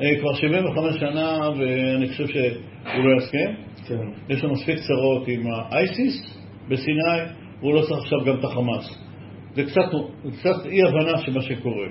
אה, 0.00 0.16
כבר 0.20 0.34
75 0.34 0.96
שנה, 0.96 1.50
ואני 1.58 2.08
חושב 2.08 2.26
שהוא 2.26 3.04
לא 3.04 3.16
יסכים. 3.18 3.50
כן. 3.88 4.32
יש 4.32 4.44
לו 4.44 4.52
מספיק 4.52 4.76
צרות 4.78 5.28
עם 5.28 5.42
האייסיס 5.46 6.39
בסיני, 6.68 7.20
והוא 7.60 7.74
לא 7.74 7.80
צריך 7.80 8.00
עכשיו 8.00 8.18
גם 8.26 8.38
את 8.38 8.44
החמאס. 8.44 8.98
זה 9.54 9.62
קצת, 9.64 9.88
קצת 10.38 10.66
אי-הבנה 10.66 11.18
של 11.18 11.34
מה 11.34 11.42
שקורה. 11.42 11.88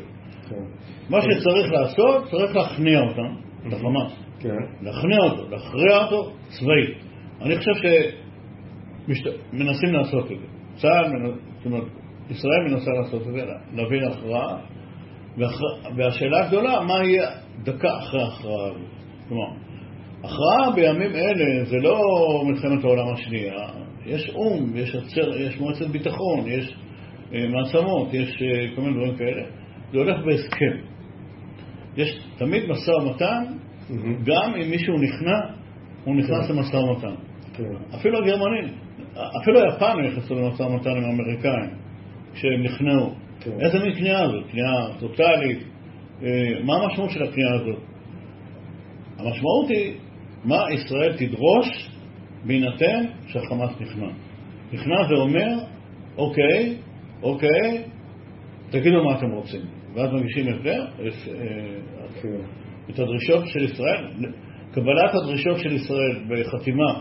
כן. 0.50 0.64
מה 1.10 1.22
שצריך 1.22 1.72
לעשות, 1.72 2.30
צריך 2.32 2.56
להכניע 2.56 3.00
אותם, 3.00 3.36
את 3.68 3.74
החמאס. 3.74 4.24
כן. 4.40 4.50
להכניע 4.82 5.20
אותו, 5.20 5.50
להכריע 5.50 5.98
אותו 5.98 6.32
צבאית. 6.48 6.98
אני 7.42 7.58
חושב 7.58 7.72
שמנסים 9.08 9.94
לעשות 9.94 10.32
את 10.32 10.38
זה. 10.40 10.46
צה"ל, 10.76 11.06
זאת 11.58 11.66
אומרת, 11.66 11.84
ישראל 12.30 12.64
מנסה 12.70 12.92
לעשות 12.92 13.28
את 13.28 13.34
זה, 13.34 13.46
להביא 13.74 14.02
להכרעה, 14.02 14.58
והשאלה 15.96 16.46
הגדולה, 16.46 16.82
מה 16.82 17.04
יהיה 17.04 17.30
דקה 17.64 17.98
אחרי 17.98 18.22
ההכרעה 18.24 18.68
הזאת. 18.68 18.82
כלומר, 19.28 19.52
הכרעה 20.24 20.76
בימים 20.76 21.12
אלה 21.16 21.66
זה 21.66 21.78
לא 21.78 22.00
מלחמת 22.46 22.84
העולם 22.84 23.14
השנייה, 23.14 23.68
יש 24.10 24.30
או"ם, 24.30 24.75
יש, 24.75 24.96
עצר, 24.96 25.38
יש 25.38 25.60
מועצת 25.60 25.88
ביטחון, 25.88 26.48
יש 26.48 26.75
אה, 27.34 27.48
מעצמות, 27.48 28.13
יש 28.13 28.42
אה, 28.42 28.75
כל 28.75 28.82
מיני 28.82 28.94
דברים 28.94 29.16
כאלה, 29.16 29.42
זה 29.92 29.98
הולך 29.98 30.25
בהסכם. 30.25 30.78
יש 31.98 32.20
תמיד 32.38 32.63
משא 32.70 32.92
ומתן, 32.92 33.44
מהמם. 33.89 34.24
גם 34.24 34.54
אם 34.56 34.70
מישהו 34.70 34.98
נכנע, 34.98 35.39
הוא 36.04 36.16
נכנס 36.16 36.48
כן. 36.48 36.56
למשא 36.56 36.75
ומתן. 36.75 37.16
כן. 37.54 37.96
אפילו 37.96 38.18
הגרמנים, 38.18 38.74
אפילו 39.42 39.60
היפנים 39.60 40.06
נכנסו 40.06 40.36
למשא 40.36 40.63
ומתן 40.63 40.89
עם 40.89 41.04
האמריקאים, 41.04 41.70
כשהם 42.34 42.63
נכנעו. 42.63 43.13
כן. 43.39 43.51
איזה 43.60 43.80
מין 43.80 43.96
כניעה 43.96 44.28
זאת? 44.28 44.51
כניעה 44.51 44.88
טוטאלית? 45.00 45.60
אה, 46.24 46.63
מה 46.63 46.75
המשמעות 46.75 47.10
של 47.10 47.24
הכניעה 47.24 47.54
הזאת? 47.54 47.80
המשמעות 49.18 49.70
היא 49.70 49.94
מה 50.46 50.74
ישראל 50.74 51.18
תדרוש 51.18 51.89
בהינתן 52.46 53.05
שהחמאס 53.27 53.72
נכנע. 53.81 54.08
נכנע 54.74 55.08
זה 55.08 55.13
אומר, 55.13 55.58
אוקיי, 56.17 56.77
אוקיי, 57.24 57.84
תגידו 58.69 59.03
מה 59.03 59.17
אתם 59.17 59.31
רוצים. 59.31 59.62
ואז 59.96 60.10
מגישים 60.13 60.48
הסדר, 60.53 60.86
אה. 61.00 62.00
את 62.89 63.00
הדרישות 63.00 63.48
של 63.48 63.63
ישראל, 63.63 64.05
קבלת 64.72 65.15
הדרישות 65.15 65.60
של 65.60 65.72
ישראל 65.72 66.19
בחתימה, 66.29 66.93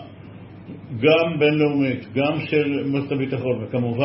גם 1.00 1.38
בינלאומית, 1.38 2.06
גם 2.14 2.40
של 2.40 2.84
מועצת 2.86 3.12
הביטחון, 3.12 3.64
וכמובן 3.64 4.04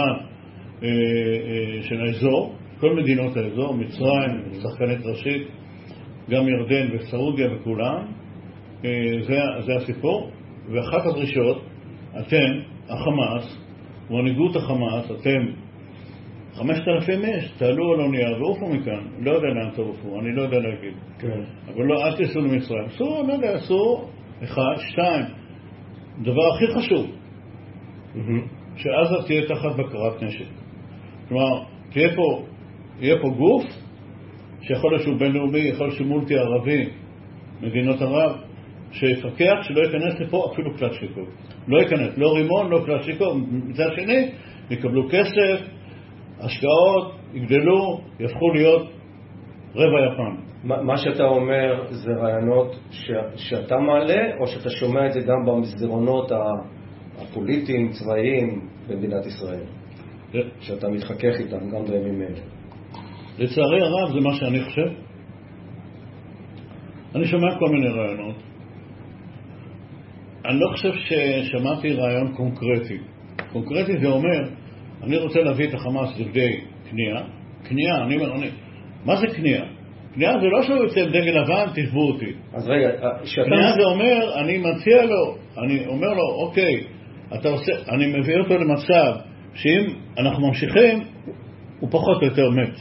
אה, 0.84 0.88
אה, 0.88 1.82
של 1.82 2.02
האזור, 2.02 2.56
כל 2.80 2.96
מדינות 2.96 3.38
האזור, 3.38 3.74
מצרים, 3.74 4.42
שחקנית 4.62 5.06
ראשית, 5.06 5.48
גם 6.30 6.48
ירדן 6.48 6.88
וסעודיה 6.96 7.48
וכולם, 7.56 8.06
זה, 9.28 9.40
זה 9.60 9.76
הסיפור. 9.76 10.32
ואחת 10.72 11.06
הדרישות, 11.06 11.64
אתם, 12.20 12.60
החמאס, 12.90 13.58
מנהיגות 14.10 14.56
החמאס, 14.56 15.12
אתם 15.12 15.54
חמשת 16.54 16.88
אלפים 16.88 17.26
איש, 17.26 17.52
תעלו 17.58 17.94
על 17.94 18.02
אונייה 18.02 18.32
ועופו 18.32 18.70
מכאן. 18.70 19.08
לא 19.20 19.32
יודע 19.32 19.48
לאן 19.48 19.70
תעופו, 19.76 20.20
אני 20.20 20.36
לא 20.36 20.42
יודע 20.42 20.58
להגיד. 20.60 20.94
כן. 21.20 21.42
אבל 21.68 21.84
לא, 21.86 22.06
אל 22.06 22.18
תיסעו 22.18 22.42
למצרים. 22.42 22.86
אני 23.20 23.28
לא 23.28 23.34
יודע, 23.34 23.54
עשו, 23.54 24.08
אחד, 24.44 24.76
שתיים. 24.78 25.26
דבר 26.22 26.54
הכי 26.56 26.68
חשוב, 26.76 27.12
שעזה 28.76 29.28
תהיה 29.28 29.48
תחת 29.48 29.76
בקרת 29.76 30.24
נשק. 30.24 30.46
כלומר, 31.28 31.64
תהיה 31.90 32.16
פה, 32.16 32.46
יהיה 33.00 33.16
פה 33.22 33.30
גוף 33.30 33.64
שיכול 34.62 34.92
להיות 34.92 35.04
שהוא 35.04 35.20
בינלאומי, 35.20 35.60
יכול 35.60 35.86
להיות 35.86 35.98
שהוא 35.98 36.08
מולטי 36.08 36.38
ערבי, 36.38 36.90
מדינות 37.62 38.02
ערב, 38.02 38.42
שיפקח 38.94 39.56
שלא 39.62 39.82
ייכנס 39.82 40.20
לפה 40.20 40.52
אפילו 40.54 40.78
קלצ'ניקוב. 40.78 41.30
לא 41.68 41.82
ייכנס, 41.82 42.18
לא 42.18 42.34
רימון, 42.34 42.70
לא 42.70 42.80
קלצ'ניקוב. 42.86 43.38
מצד 43.52 43.90
שני, 43.96 44.30
יקבלו 44.70 45.10
כסף, 45.10 45.66
השקעות, 46.40 47.16
יגדלו, 47.34 48.02
יהפכו 48.20 48.52
להיות 48.54 48.88
רבע 49.76 50.14
יפן. 50.14 50.44
מה 50.64 50.82
מה 50.82 50.98
שאתה 50.98 51.24
אומר 51.24 51.86
זה 51.90 52.12
רעיונות 52.12 52.80
ש, 52.92 53.12
שאתה 53.36 53.78
מעלה, 53.78 54.38
או 54.40 54.48
שאתה 54.48 54.70
שומע 54.70 55.08
את 55.08 55.14
זה 55.14 55.20
גם 55.20 55.46
במסדרונות 55.46 56.32
הפוליטיים, 57.18 57.90
צבאיים 57.92 58.70
במדינת 58.88 59.26
ישראל? 59.26 59.64
שאתה 60.60 60.90
מתחכך 60.90 61.40
איתם 61.40 61.70
גם 61.70 61.86
בימים 61.86 62.22
אלה. 62.22 62.40
לצערי 63.38 63.82
הרב 63.82 64.14
זה 64.14 64.20
מה 64.20 64.34
שאני 64.34 64.64
חושב. 64.64 64.88
אני 67.16 67.26
שומע 67.26 67.60
כל 67.60 67.70
מיני 67.70 67.88
רעיונות. 67.88 68.36
אני 70.46 70.60
לא 70.60 70.68
חושב 70.72 70.92
ששמעתי 70.94 71.94
רעיון 71.94 72.34
קונקרטי. 72.36 72.98
קונקרטי 73.52 73.98
זה 73.98 74.08
אומר, 74.08 74.40
אני 75.04 75.18
רוצה 75.18 75.40
להביא 75.40 75.68
את 75.68 75.74
החמאס 75.74 76.20
לכדי 76.20 76.60
כניעה. 76.90 77.24
כניעה, 77.64 78.04
אני 78.04 78.16
אומר, 78.16 78.36
אני, 78.36 78.50
מה 79.06 79.16
זה 79.16 79.28
כניעה? 79.28 79.66
כניעה 80.16 80.40
זה 80.40 80.48
לא 80.48 80.64
שהוא 80.64 80.78
יוצא 80.78 81.00
עם 81.00 81.10
דגל 81.10 81.42
לבן, 81.42 81.66
תשבו 81.76 82.08
אותי. 82.08 82.34
אז 82.54 82.68
רגע, 82.68 82.88
אה, 82.88 83.26
שאתה... 83.26 83.50
כניעה 83.50 83.74
זה 83.74 83.84
אומר, 83.84 84.40
אני 84.40 84.58
מציע 84.58 85.06
לו, 85.06 85.36
אני 85.58 85.88
אומר 85.88 86.14
לו, 86.14 86.34
אוקיי, 86.34 86.84
אתה 87.36 87.50
עושה, 87.50 87.72
אני 87.90 88.20
מביא 88.20 88.36
אותו 88.38 88.58
למצב 88.58 89.14
שאם 89.54 89.86
אנחנו 90.18 90.48
ממשיכים, 90.48 91.04
הוא 91.80 91.90
פחות 91.92 92.22
או 92.22 92.28
יותר 92.28 92.50
מת. 92.50 92.76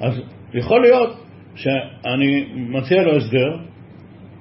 אז 0.00 0.22
יכול 0.54 0.82
להיות 0.82 1.16
שאני 1.54 2.44
מציע 2.54 3.02
לו 3.02 3.16
הסדר, 3.16 3.56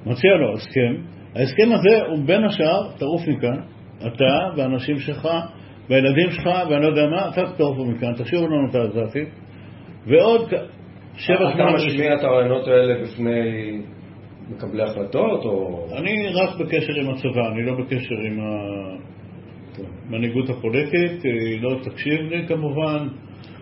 מציע 0.05 0.31
לו 0.35 0.53
הסכם, 0.53 0.95
ההסכם 1.35 1.71
הזה 1.73 2.05
הוא 2.05 2.25
בין 2.25 2.43
השאר, 2.43 2.91
תעוף 2.97 3.27
מכאן, 3.27 3.59
אתה 4.07 4.57
והאנשים 4.57 4.99
שלך 4.99 5.27
והילדים 5.89 6.31
שלך 6.31 6.49
ואני 6.69 6.83
לא 6.83 6.87
יודע 6.87 7.07
מה, 7.07 7.29
אתה 7.29 7.51
תעופו 7.57 7.85
מכאן, 7.85 8.13
תשאירו 8.13 8.47
לנו 8.47 8.69
את 8.69 8.75
העזתים, 8.75 9.25
ועוד 10.07 10.53
שבע 11.15 11.35
אתה 11.35 11.57
שמונה... 11.57 11.73
משמיע 11.75 12.15
את 12.15 12.23
הרעיונות 12.23 12.67
האלה 12.67 13.03
בפני 13.03 13.41
מקבלי 14.49 14.83
החלטות, 14.83 15.45
או... 15.45 15.85
אני 15.97 16.27
רק 16.33 16.49
בקשר 16.59 16.93
עם 17.01 17.09
הצבא, 17.09 17.51
אני 17.51 17.65
לא 17.65 17.73
בקשר 17.79 18.15
עם 18.25 18.39
המנהיגות 20.09 20.49
הפוליטית, 20.49 21.23
היא 21.23 21.61
לא 21.61 21.75
תקשיב 21.83 22.21
לי 22.21 22.47
כמובן. 22.47 23.07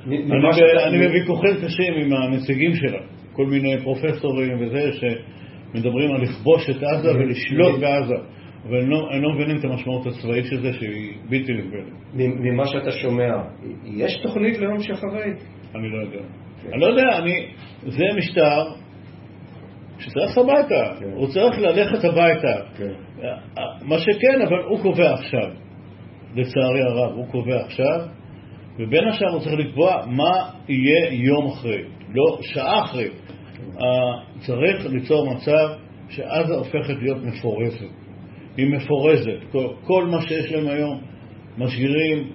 אני, 0.08 1.08
בוויכוחים 1.08 1.56
קשים 1.66 1.94
עם 1.94 2.14
הנציגים 2.14 2.76
שלה, 2.76 3.00
כל 3.34 3.46
מיני 3.46 3.78
פרופסורים 3.84 4.58
וזה, 4.60 4.92
שמדברים 5.78 6.12
על 6.12 6.22
לכבוש 6.22 6.70
את 6.70 6.84
עזה 6.84 7.12
ולשלוט 7.12 7.80
בעזה, 7.80 8.16
אבל 8.68 8.82
הם 8.82 8.90
לא, 8.90 9.10
הם 9.12 9.22
לא 9.22 9.34
מבינים 9.34 9.58
את 9.58 9.64
המשמעות 9.66 10.08
הצבאית 10.08 10.46
של 10.46 10.62
זה, 10.62 10.74
שהיא 10.74 11.14
בלתי 11.30 11.54
נסבלת. 11.54 11.94
מ- 12.14 12.42
ממה 12.44 12.66
שאתה 12.68 12.92
שומע, 12.92 13.34
יש 13.86 14.18
תוכנית 14.18 14.58
ליום 14.58 14.80
שאחרי? 14.80 15.32
אני 15.76 15.90
לא 15.90 15.98
יודע. 15.98 16.20
אני 16.74 16.82
לא 16.82 16.86
יודע, 16.86 17.18
אני, 17.18 17.48
זה 17.86 18.04
משטר 18.18 18.64
שצריך 20.00 20.38
הביתה, 20.38 20.94
כן. 21.00 21.12
הוא 21.16 21.28
צריך 21.28 21.60
ללכת 21.60 22.06
הביתה. 22.06 22.54
כן. 22.78 22.94
מה 23.82 24.00
שכן, 24.00 24.42
אבל 24.48 24.64
הוא 24.70 24.80
קובע 24.82 25.14
עכשיו, 25.14 25.50
לצערי 26.36 26.82
הרב, 26.82 27.16
הוא 27.16 27.28
קובע 27.28 27.66
עכשיו, 27.66 28.00
ובין 28.80 29.08
השאר 29.08 29.30
הוא 29.30 29.40
צריך 29.40 29.56
לקבוע 29.60 30.06
מה 30.08 30.32
יהיה 30.70 31.14
יום 31.14 31.48
אחרי, 31.48 31.84
לא 32.14 32.38
שעה 32.42 32.84
אחרי. 32.84 33.10
צריך 34.40 34.86
ליצור 34.86 35.34
מצב 35.34 35.68
שעזה 36.10 36.54
הופכת 36.54 36.96
להיות 37.02 37.24
מפורזת. 37.24 37.88
היא 38.58 38.68
מפורזת. 38.76 39.38
כל, 39.52 39.68
כל 39.84 40.06
מה 40.06 40.22
שיש 40.22 40.52
להם 40.52 40.68
היום, 40.68 41.02
משגירים, 41.58 42.32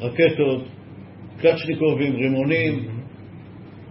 רקטות, 0.00 0.64
קלצ'ניקובים, 1.40 2.16
רימונים, 2.16 2.88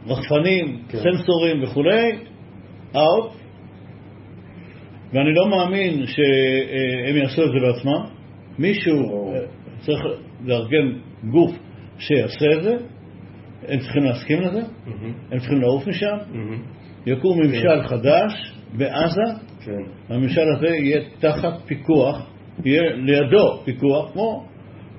רחפנים, 0.08 0.82
כן. 0.90 0.98
סנסורים 0.98 1.64
וכולי, 1.64 2.12
out, 2.94 3.32
ואני 5.14 5.34
לא 5.34 5.50
מאמין 5.50 6.06
שהם 6.06 7.16
יעשו 7.16 7.44
את 7.44 7.50
זה 7.50 7.68
בעצמם. 7.68 8.20
מישהו. 8.60 9.34
אה, 9.34 9.40
צריך 9.80 10.00
לארגן 10.46 11.00
גוף 11.32 11.52
שיעשה 12.00 12.46
את 12.58 12.64
זה, 12.64 12.76
הם 13.68 13.80
צריכים 13.80 14.04
להסכים 14.04 14.42
לזה, 14.42 14.62
הם 15.32 15.40
צריכים 15.40 15.62
לעוף 15.62 15.88
משם, 15.88 16.18
יקום 17.06 17.40
ממשל 17.40 17.84
חדש 17.84 18.54
בעזה, 18.78 19.22
כן. 19.66 19.82
הממשל 20.10 20.42
הזה 20.58 20.68
יהיה 20.68 21.02
תחת 21.20 21.54
פיקוח, 21.66 22.32
יהיה 22.66 22.82
לידו 22.94 23.62
פיקוח, 23.66 24.12
כמו, 24.14 24.46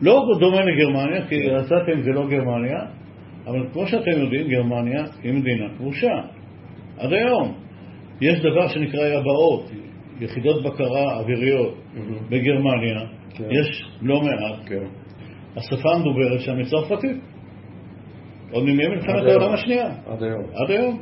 לא 0.02 0.22
דומה 0.40 0.60
לגרמניה, 0.64 1.26
כי 1.28 1.48
רצתם 1.48 2.02
זה 2.02 2.10
לא 2.10 2.28
גרמניה, 2.28 2.78
אבל 3.46 3.66
כמו 3.72 3.86
שאתם 3.86 4.10
יודעים, 4.22 4.48
גרמניה 4.48 5.04
היא 5.22 5.32
מדינה 5.32 5.64
כבושה. 5.78 6.12
עד 6.98 7.12
היום. 7.12 7.54
יש 8.20 8.40
דבר 8.40 8.68
שנקרא 8.68 9.06
יבאות, 9.06 9.70
יחידות 10.20 10.62
בקרה 10.62 11.18
אוויריות 11.20 11.74
בגרמניה, 12.30 13.00
כן. 13.34 13.44
יש 13.50 13.84
לא 14.02 14.20
מעט. 14.20 14.66
כן. 14.66 14.84
השפה 15.56 15.92
המדוברת 15.94 16.40
שם 16.40 16.56
היא 16.56 16.64
צרפתית. 16.64 17.16
עוד 18.52 18.64
מימי 18.64 18.88
מלחמת 18.88 19.22
העולם. 19.26 19.52
השנייה. 19.52 19.86
עד 20.06 20.22
היום. 20.22 20.42
עד 20.54 20.70
היום. 20.70 21.00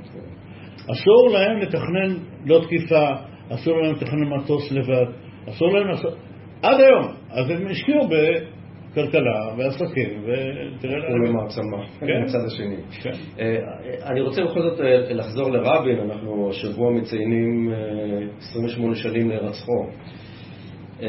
אסור 0.93 1.29
להם 1.33 1.59
לתכנן 1.59 2.17
לא 2.47 2.61
תקיפה, 2.65 3.09
אסור 3.55 3.81
להם 3.83 3.95
לתכנן 3.95 4.29
מטוס 4.29 4.73
לבד, 4.73 5.07
אסור 5.49 5.69
להם 5.69 5.89
לעשות... 5.89 6.15
עד 6.63 6.81
היום. 6.81 7.09
אז 7.31 7.51
הם 7.51 7.67
השקיעו 7.67 8.09
בכלכלה 8.09 9.55
ועסקים, 9.59 10.23
ותראה 10.23 10.97
הוא 10.97 11.19
להם. 11.19 11.25
למעצמה, 11.25 11.87
כן. 12.01 12.23
מצד 12.25 12.39
השני. 12.47 12.77
כן. 13.03 13.11
אה, 13.39 13.59
אני 14.07 14.21
רוצה 14.21 14.43
בכל 14.45 14.63
זאת 14.63 14.81
אה, 14.81 15.13
לחזור 15.13 15.51
לרבין, 15.51 15.99
אנחנו 15.99 16.51
השבוע 16.51 16.93
מציינים 16.93 17.73
אה, 17.73 18.27
28 18.39 18.95
שנים 18.95 19.29
להירצחו. 19.29 19.87
אה, 21.03 21.09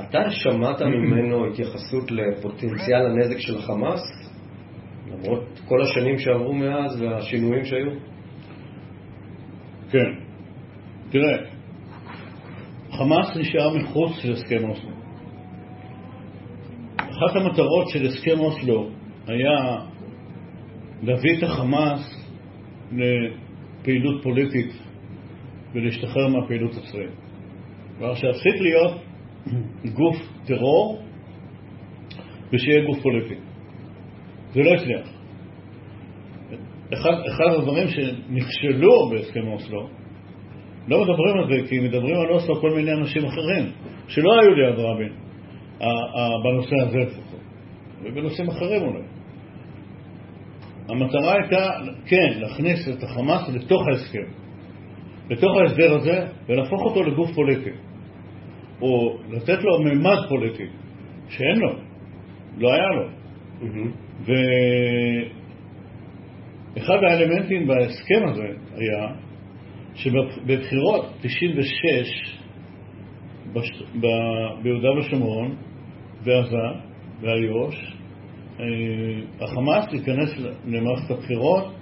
אתה 0.00 0.30
שמעת 0.30 0.82
ממנו 1.02 1.46
התייחסות 1.46 2.10
לפוטנציאל 2.10 3.06
הנזק 3.06 3.38
של 3.38 3.56
החמאס, 3.58 4.00
למרות 5.06 5.60
כל 5.68 5.82
השנים 5.82 6.18
שעברו 6.18 6.52
מאז 6.52 7.02
והשינויים 7.02 7.64
שהיו? 7.64 7.90
כן. 9.90 10.12
תראה, 11.10 11.38
חמאס 12.90 13.36
נשאר 13.36 13.76
מחוץ 13.76 14.24
להסכם 14.24 14.68
אוסלו. 14.68 14.90
אחת 16.96 17.36
המטרות 17.36 17.88
של 17.88 18.06
הסכם 18.06 18.40
אוסלו 18.40 18.90
היה 19.26 19.76
להביא 21.02 21.38
את 21.38 21.42
החמאס 21.42 22.24
לפעילות 22.92 24.22
פוליטית 24.22 24.72
ולהשתחרר 25.74 26.28
מהפעילות 26.28 26.70
הצבאית. 26.70 27.10
כלומר, 27.98 28.14
שיפסיק 28.14 28.60
להיות 28.60 29.02
גוף 29.94 30.16
טרור 30.46 31.02
ושיהיה 32.52 32.84
גוף 32.86 33.02
פוליטי. 33.02 33.34
זה 34.52 34.60
לא 34.60 34.74
הצליח. 34.74 35.17
אחד, 36.92 37.12
אחד 37.26 37.54
הדברים 37.58 37.88
שנכשלו 37.88 39.08
בהסכם 39.10 39.46
אוסלו, 39.46 39.88
לא 40.88 41.02
מדברים 41.02 41.36
על 41.38 41.46
זה 41.48 41.68
כי 41.68 41.80
מדברים 41.80 42.16
על 42.16 42.30
אוסלו 42.30 42.60
כל 42.60 42.70
מיני 42.70 42.92
אנשים 42.92 43.24
אחרים 43.24 43.72
שלא 44.08 44.40
היו 44.40 44.54
ליד 44.54 44.78
רבין 44.78 45.12
בנושא 46.44 46.76
הזה 46.86 46.98
לפחות, 46.98 47.40
ובנושאים 48.04 48.48
אחרים 48.48 48.82
אולי. 48.82 49.02
המטרה 50.88 51.32
הייתה, 51.32 51.70
כן, 52.06 52.40
להכניס 52.40 52.88
את 52.88 53.02
החמאס 53.02 53.48
לתוך 53.48 53.82
ההסכם. 53.88 54.32
לתוך 55.30 55.56
ההסדר 55.56 55.96
הזה 55.96 56.26
ולהפוך 56.48 56.82
אותו 56.82 57.02
לגוף 57.02 57.30
פוליטי, 57.34 57.70
או 58.82 59.18
לתת 59.30 59.64
לו 59.64 59.82
ממד 59.82 60.18
פוליטי, 60.28 60.66
שאין 61.28 61.58
לו, 61.58 61.72
לא 62.58 62.72
היה 62.72 62.88
לו. 62.88 63.08
ואחד 66.74 66.98
האלמנטים 67.10 67.66
בהסכם 67.66 68.28
הזה 68.28 68.46
היה 68.76 69.08
שבבחירות 69.94 71.04
96 71.20 72.38
בש... 73.52 73.82
ב... 74.00 74.06
ביהודה 74.62 74.88
ושומרון, 74.98 75.56
בעזה, 76.24 76.56
באיו"ש, 77.20 77.96
אה, 78.60 78.64
החמאס 79.44 79.92
ייכנס 79.92 80.30
למערכת 80.66 81.10
הבחירות 81.10 81.74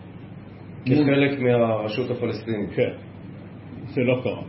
כחלק 0.85 1.41
מהרשות 1.41 2.11
הפלסטינית. 2.11 2.71
כן, 2.77 2.93
זה 3.87 4.01
לא 4.01 4.21
קרה. 4.23 4.43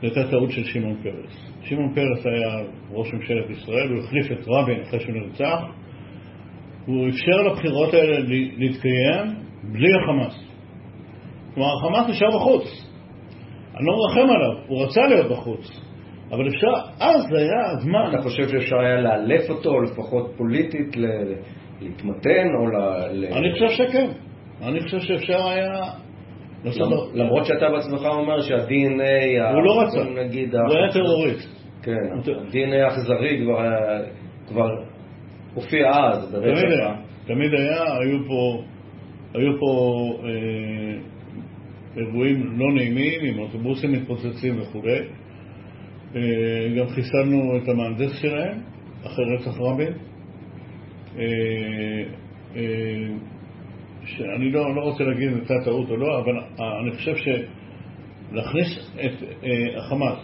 זו 0.00 0.06
הייתה 0.06 0.30
טעות 0.30 0.50
של 0.50 0.64
שמעון 0.64 0.96
פרס. 1.02 1.52
שמעון 1.62 1.94
פרס 1.94 2.26
היה 2.26 2.68
ראש 2.90 3.14
ממשלת 3.14 3.50
ישראל, 3.50 3.88
הוא 3.88 3.98
החליף 3.98 4.32
את 4.32 4.48
רבין 4.48 4.80
אחרי 4.80 5.00
שהוא 5.00 5.14
נרצח, 5.14 5.60
הוא 6.88 7.08
אפשר 7.08 7.42
לבחירות 7.42 7.94
האלה 7.94 8.18
להתקיים 8.56 9.34
בלי 9.72 9.88
החמאס. 10.02 10.44
כלומר, 11.54 11.68
החמאס 11.78 12.08
נשאר 12.08 12.28
בחוץ. 12.36 12.64
אני 13.76 13.86
לא 13.86 13.94
מרחם 13.96 14.30
עליו, 14.30 14.66
הוא 14.66 14.84
רצה 14.84 15.00
להיות 15.00 15.30
בחוץ. 15.30 15.80
אבל 16.30 16.48
אפשר, 16.48 16.72
אז 17.00 17.24
היה 17.36 17.70
הזמן. 17.70 18.10
אתה 18.10 18.22
חושב 18.22 18.48
שאפשר 18.48 18.78
היה 18.80 19.00
לאלף 19.00 19.50
אותו, 19.50 19.80
לפחות 19.80 20.32
פוליטית, 20.36 20.96
להתמתן, 21.80 22.46
או 22.58 22.66
ל... 22.66 22.76
אני 23.32 23.52
חושב 23.52 23.68
שכן. 23.68 24.10
אני 24.62 24.80
חושב 24.80 24.98
שאפשר 24.98 25.48
היה... 25.48 25.82
למרות 27.14 27.44
שאתה 27.44 27.66
בעצמך 27.70 28.06
אומר 28.06 28.40
שה-DNA... 28.40 29.54
הוא 29.54 29.62
לא 29.62 29.82
רצה, 29.82 29.98
הוא 29.98 30.78
היה 30.78 30.92
טרוריסט. 30.92 31.58
כן, 31.82 31.92
ה-DNA 31.92 32.84
האכזרי 32.84 33.46
כבר 34.48 34.68
הופיע 35.54 35.90
אז, 35.90 36.32
ברצח. 36.32 37.00
תמיד 37.26 37.54
היה, 37.54 37.98
היו 37.98 38.18
פה, 38.26 38.62
היו 39.34 39.60
פה 39.60 40.12
אה, 40.24 40.98
אירועים 41.96 42.58
לא 42.58 42.72
נעימים, 42.74 43.24
עם 43.24 43.38
אוטובוסים 43.38 43.92
מתפוצצים 43.92 44.60
וכו'. 44.60 44.82
אה, 46.16 46.74
גם 46.78 46.86
חיסלנו 46.86 47.56
את 47.56 47.68
המהנדס 47.68 48.18
שלהם 48.20 48.58
אחרי 49.06 49.24
רצח 49.34 49.60
רבין. 49.60 49.92
אה, 51.18 51.22
אה, 52.56 52.62
שאני 54.04 54.52
לא, 54.52 54.74
לא 54.74 54.80
רוצה 54.80 55.04
להגיד 55.04 55.28
אם 55.28 55.34
זו 55.34 55.38
הייתה 55.38 55.64
טעות 55.64 55.90
או 55.90 55.96
לא, 55.96 56.18
אבל 56.18 56.32
אני 56.82 56.90
חושב 56.90 57.14
שלהכניס 57.16 58.90
את 59.04 59.24
החמאס 59.76 60.18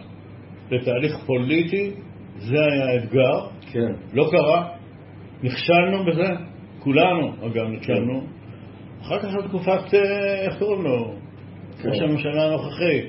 לתהליך 0.70 1.16
פוליטי, 1.26 1.90
זה 2.36 2.64
היה 2.64 2.88
האתגר. 2.88 3.46
כן. 3.72 3.92
לא 4.12 4.28
קרה, 4.30 4.73
נכשלנו 5.44 6.04
בזה, 6.04 6.28
כולנו 6.78 7.32
אגב 7.46 7.66
נכשלנו. 7.68 8.20
כן. 8.20 8.26
אחר 9.02 9.18
כך 9.18 9.28
בתקופת, 9.44 9.94
איך 10.46 10.58
קוראים 10.58 10.82
לו? 10.82 11.14
כן. 11.82 11.88
ראש 11.88 12.00
הממשלה 12.00 12.46
הנוכחי. 12.46 13.00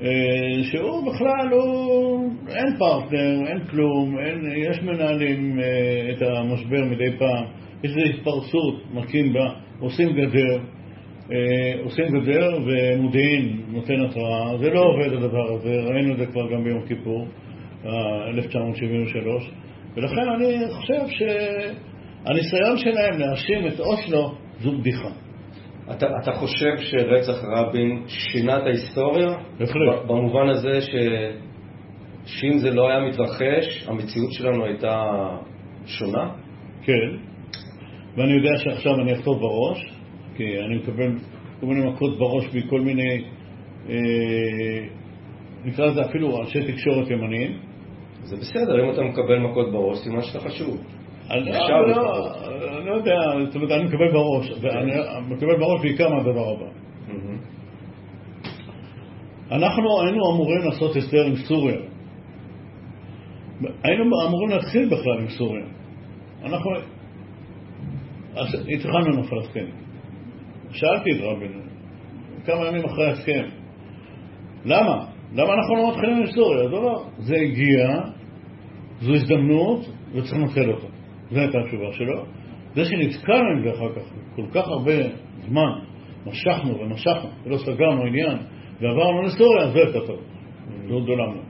אה, 0.00 0.64
שהוא 0.64 1.12
בכלל, 1.12 1.48
הוא, 1.50 2.30
אין 2.48 2.76
פרטנר, 2.78 3.46
אין 3.46 3.64
כלום, 3.70 4.18
אין, 4.18 4.52
יש 4.56 4.82
מנהלים 4.82 5.60
אה, 5.60 6.10
את 6.12 6.22
המשבר 6.22 6.84
מדי 6.84 7.18
פעם, 7.18 7.44
יש 7.84 7.90
איזו 7.90 8.00
התפרצות, 8.00 8.94
מכים 8.94 9.32
בה, 9.32 9.50
עושים 9.80 10.08
גדר, 10.12 10.58
אה, 11.32 11.74
עושים 11.84 12.04
גדר 12.06 12.58
ומודיעין 12.66 13.60
נותן 13.68 14.00
התראה, 14.00 14.58
זה 14.58 14.70
לא 14.70 14.80
עובד 14.80 15.12
הדבר 15.12 15.52
הזה, 15.52 15.74
ראינו 15.80 16.12
את 16.12 16.18
זה 16.18 16.26
כבר 16.26 16.52
גם 16.52 16.64
ביום 16.64 16.82
כיפור, 16.86 17.26
1973, 17.84 19.50
ולכן 19.96 20.28
אני 20.36 20.74
חושב 20.74 21.00
שהניסיון 21.08 22.76
שלהם 22.76 23.18
להאשים 23.18 23.66
את 23.66 23.80
אוסלו 23.80 24.34
זו 24.60 24.78
בדיחה. 24.78 25.08
אתה, 25.90 26.06
אתה 26.22 26.32
חושב 26.32 26.76
שרצח 26.76 27.44
רבין 27.56 28.02
שינה 28.06 28.58
את 28.58 28.62
ההיסטוריה? 28.62 29.28
בהחלט. 29.58 30.04
במובן 30.06 30.48
הזה 30.48 30.80
ש... 30.80 30.90
שאם 32.26 32.58
זה 32.58 32.70
לא 32.70 32.88
היה 32.88 33.00
מתרחש, 33.00 33.88
המציאות 33.88 34.32
שלנו 34.32 34.64
הייתה 34.64 35.02
שונה? 35.86 36.30
כן, 36.82 37.16
ואני 38.16 38.32
יודע 38.32 38.56
שעכשיו 38.56 38.94
אני 38.94 39.12
אכתוב 39.12 39.40
בראש, 39.40 39.92
כי 40.36 40.44
אני 40.58 40.76
מקבל 40.76 41.18
כל 41.60 41.66
מיני 41.66 41.90
מכות 41.90 42.18
בראש 42.18 42.44
מכל 42.54 42.80
מיני, 42.80 43.24
אה, 43.88 44.86
נקרא 45.64 45.86
לזה 45.86 46.00
אפילו 46.02 46.40
אנשי 46.40 46.72
תקשורת 46.72 47.10
ימניים. 47.10 47.71
זה 48.22 48.36
בסדר, 48.36 48.84
אם 48.84 48.90
אתה 48.90 49.02
מקבל 49.02 49.38
מכות 49.38 49.72
בראש, 49.72 49.98
סימן 49.98 50.22
שאתה 50.22 50.40
חשוב. 50.40 50.80
אני 51.30 51.44
לא 52.86 52.94
יודע, 52.94 53.14
זאת 53.44 53.54
אומרת, 53.54 53.70
אני 53.70 53.84
מקבל 53.84 54.12
בראש, 54.12 54.52
ואני 54.60 54.92
מקבל 55.28 55.56
בראש 55.58 55.80
בעיקר 55.80 56.08
מהדבר 56.08 56.48
הבא. 56.48 56.66
אנחנו 59.50 60.00
היינו 60.02 60.32
אמורים 60.34 60.58
לעשות 60.64 60.96
הסדר 60.96 61.26
עם 61.26 61.36
סוריה. 61.36 61.76
היינו 63.84 64.04
אמורים 64.28 64.48
להתחיל 64.48 64.86
בכלל 64.86 65.18
עם 65.20 65.28
סוריה. 65.28 65.64
אנחנו 66.42 66.70
התחלנו 68.76 69.14
עם 69.14 69.18
הפלסטינים. 69.18 69.74
שאלתי 70.70 71.10
את 71.10 71.20
רבין 71.20 71.52
כמה 72.44 72.66
ימים 72.66 72.84
אחרי 72.84 73.06
ההסכם, 73.06 73.44
למה? 74.64 75.11
למה 75.34 75.54
אנחנו 75.54 75.76
לא 75.76 75.90
מתחילים 75.90 76.16
עם 76.16 76.26
סוריה? 76.26 76.68
זה 76.68 76.74
לא, 76.74 77.04
זה 77.18 77.36
הגיע, 77.36 77.88
זו 79.00 79.14
הזדמנות 79.14 79.80
וצריך 80.14 80.34
לנצל 80.34 80.70
אותה. 80.70 80.86
זו 81.30 81.40
הייתה 81.40 81.58
התשובה 81.58 81.92
שלו. 81.92 82.24
זה 82.74 82.84
שנתקענו 82.84 83.50
עם 83.56 83.62
זה 83.64 83.70
אחר 83.70 83.92
כך 83.94 84.02
כל 84.36 84.46
כך 84.52 84.68
הרבה 84.68 84.92
זמן, 85.48 85.70
משכנו 86.26 86.80
ומשכנו 86.80 87.28
ולא 87.44 87.56
סגרנו 87.58 88.02
עניין 88.02 88.38
ועברנו 88.80 89.22
לסוריה, 89.22 89.62
אז 89.62 89.72
זה 89.72 89.78
יותר 89.78 90.06
טוב. 90.06 90.20
גדולה 90.86 91.26
מאוד. 91.26 91.44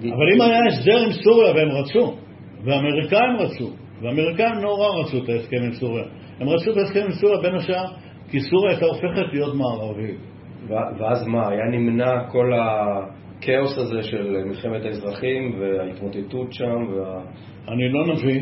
אבל 0.00 0.32
אם 0.34 0.40
היה 0.40 0.60
הסדר 0.66 0.98
עם 1.06 1.12
סוריה 1.12 1.54
והם 1.54 1.68
רצו, 1.68 2.16
והאמריקאים 2.64 3.36
רצו, 3.38 3.70
והאמריקאים 4.02 4.54
נורא 4.54 5.00
רצו 5.00 5.24
את 5.24 5.28
ההסכם 5.28 5.62
עם 5.62 5.72
סוריה, 5.72 6.04
הם 6.40 6.48
רצו 6.48 6.72
את 6.72 6.76
ההסכם 6.76 7.00
עם 7.04 7.12
סוריה 7.12 7.40
בין 7.42 7.54
השאר 7.54 7.84
כי 8.30 8.40
סוריה 8.40 8.70
הייתה 8.70 8.86
הופכת 8.86 9.32
להיות 9.32 9.54
מערבית. 9.54 10.29
ואז 10.70 11.26
מה, 11.26 11.48
היה 11.48 11.64
נמנע 11.64 12.24
כל 12.28 12.52
הכאוס 12.52 13.78
הזה 13.78 14.02
של 14.02 14.44
מלחמת 14.44 14.84
האזרחים 14.84 15.60
וההתמוטטות 15.60 16.52
שם? 16.52 16.94
וה... 16.94 17.20
אני 17.68 17.88
לא 17.88 18.06
נביא, 18.06 18.40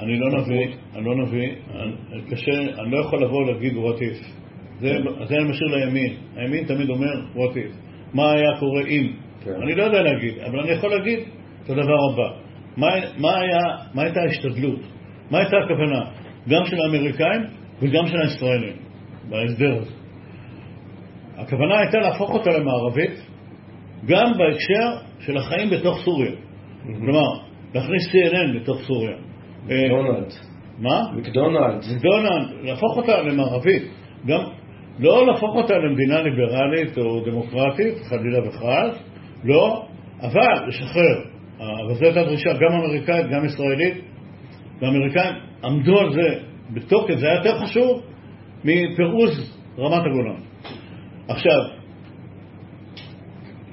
אני 0.00 0.18
לא 0.18 0.40
נביא, 0.40 0.66
אני 0.96 1.04
לא 1.04 1.14
נביא, 1.16 1.48
קשה, 2.30 2.60
אני 2.82 2.90
לא 2.90 2.98
יכול 3.00 3.22
לבוא 3.22 3.42
ולהגיד 3.42 3.72
what 3.72 3.98
if. 4.00 4.44
זה 4.80 5.36
אני 5.36 5.50
משאיר 5.50 5.76
לימין. 5.76 6.12
הימין 6.36 6.64
תמיד 6.64 6.90
אומר 6.90 7.12
what 7.36 7.54
if. 7.54 7.74
מה 8.14 8.32
היה 8.32 8.58
קורה 8.60 8.82
אם? 8.82 9.12
כן. 9.44 9.62
אני 9.62 9.74
לא 9.74 9.84
יודע 9.84 10.02
להגיד, 10.02 10.34
אבל 10.38 10.60
אני 10.60 10.70
יכול 10.70 10.90
להגיד 10.90 11.18
את 11.64 11.70
הדבר 11.70 11.96
הבא. 12.12 12.36
מה 13.94 14.02
הייתה 14.02 14.20
ההשתדלות? 14.20 14.80
מה 15.30 15.38
הייתה 15.38 15.56
הכוונה? 15.64 16.00
גם 16.48 16.64
של 16.64 16.76
האמריקאים 16.80 17.42
וגם 17.82 18.06
של 18.06 18.16
הישראלים 18.20 18.76
בהסדר 19.28 19.76
הזה. 19.78 20.03
הכוונה 21.36 21.78
הייתה 21.78 21.98
להפוך 21.98 22.30
אותה 22.30 22.50
למערבית 22.50 23.20
גם 24.06 24.32
בהקשר 24.38 24.96
של 25.20 25.36
החיים 25.36 25.70
בתוך 25.70 26.00
סוריה. 26.04 26.32
כלומר, 26.98 27.38
להכניס 27.74 28.08
CNN 28.08 28.52
לתוך 28.54 28.82
סוריה. 28.82 29.16
מקדונלד. 29.64 30.32
מה? 30.78 31.02
מקדונלד. 31.16 31.84
מקדונלד, 31.96 32.48
להפוך 32.62 32.96
אותה 32.96 33.22
למערבית. 33.22 33.82
גם 34.26 34.40
לא 34.98 35.26
להפוך 35.26 35.56
אותה 35.56 35.78
למדינה 35.78 36.22
ליברלית 36.22 36.98
או 36.98 37.20
דמוקרטית, 37.24 37.94
חלילה 38.08 38.48
וחס, 38.48 39.02
לא, 39.44 39.82
אבל 40.22 40.68
לשחרר. 40.68 41.24
אבל 41.58 41.94
זו 41.94 42.04
הייתה 42.04 42.22
דרישה 42.22 42.52
גם 42.52 42.72
אמריקאית, 42.72 43.26
גם 43.26 43.44
ישראלית, 43.44 43.94
והאמריקאים 44.80 45.34
עמדו 45.64 45.98
על 45.98 46.12
זה 46.12 46.40
בתוקף, 46.74 47.14
זה 47.14 47.26
היה 47.26 47.36
יותר 47.36 47.58
חשוב 47.58 48.02
מפירוז 48.64 49.60
רמת 49.78 50.02
הגולן. 50.06 50.53
עכשיו, 51.28 51.60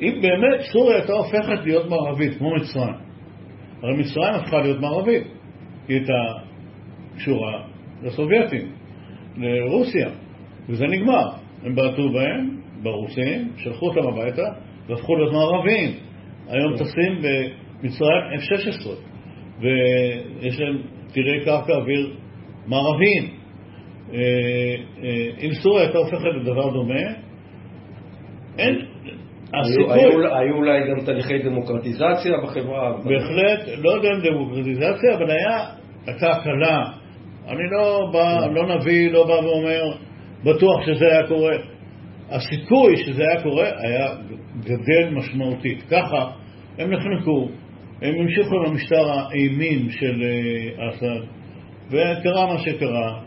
אם 0.01 0.19
באמת 0.21 0.61
סוריה 0.73 0.97
הייתה 0.97 1.13
הופכת 1.13 1.65
להיות 1.65 1.89
מערבית, 1.89 2.37
כמו 2.37 2.55
מצרים, 2.55 2.93
הרי 3.81 3.93
מצרים 3.97 4.33
הפכה 4.33 4.61
להיות 4.61 4.79
מערבית, 4.79 5.23
היא 5.87 5.97
הייתה 5.97 6.13
קשורה 7.15 7.63
לסובייטים, 8.03 8.71
לרוסיה, 9.37 10.09
וזה 10.69 10.85
נגמר. 10.85 11.29
הם 11.63 11.75
בעטו 11.75 12.09
בהם, 12.09 12.61
ברוסים, 12.83 13.51
שלחו 13.57 13.85
אותם 13.85 14.07
הביתה, 14.07 14.43
והפכו 14.87 15.15
להיות 15.15 15.33
מערבים. 15.33 15.89
היום 16.47 16.73
טסים 16.75 17.21
במצרים 17.21 18.21
F-16, 18.39 18.87
ויש 19.59 20.59
להם 20.59 20.81
טירי 21.13 21.45
קרקע 21.45 21.73
אוויר 21.73 22.15
מערביים. 22.67 23.23
אה, 24.13 24.17
אה, 25.03 25.27
אם 25.41 25.53
סוריה 25.53 25.83
הייתה 25.83 25.97
הופכת 25.97 26.29
לדבר 26.41 26.73
דומה, 26.73 27.13
אין, 28.57 28.85
היו, 29.53 30.55
אולי 30.55 30.79
גם 30.89 31.05
תהליכי 31.05 31.39
דמוקרטיזציה 31.39 32.33
בחברה. 32.43 32.97
בהחלט, 32.97 33.77
לא 33.77 33.89
יודע 33.89 34.09
אם 34.09 34.21
דמוקרטיזציה, 34.21 35.15
אבל 35.15 35.31
היה, 35.31 35.65
הייתה 36.07 36.31
הקלה. 36.31 36.83
אני 37.47 37.63
לא 37.71 38.09
בא, 38.13 38.47
לא 38.47 38.75
נביא, 38.75 39.11
לא 39.11 39.27
בא 39.27 39.31
ואומר, 39.31 39.83
בטוח 40.43 40.85
שזה 40.85 41.05
היה 41.05 41.27
קורה. 41.27 41.55
הסיכוי 42.29 42.97
שזה 42.97 43.23
היה 43.23 43.43
קורה 43.43 43.67
היה 43.77 44.07
גדל 44.59 45.09
משמעותית. 45.11 45.83
ככה 45.89 46.31
הם 46.77 46.93
נחנקו, 46.93 47.49
הם 48.01 48.13
המשיכו 48.19 48.55
עם 48.55 48.71
המשטר 48.71 49.11
האימים 49.11 49.89
של 49.89 50.23
אה, 50.23 50.89
אסד, 50.89 51.25
וקרה 51.87 52.47
מה 52.53 52.57
שקרה, 52.59 53.19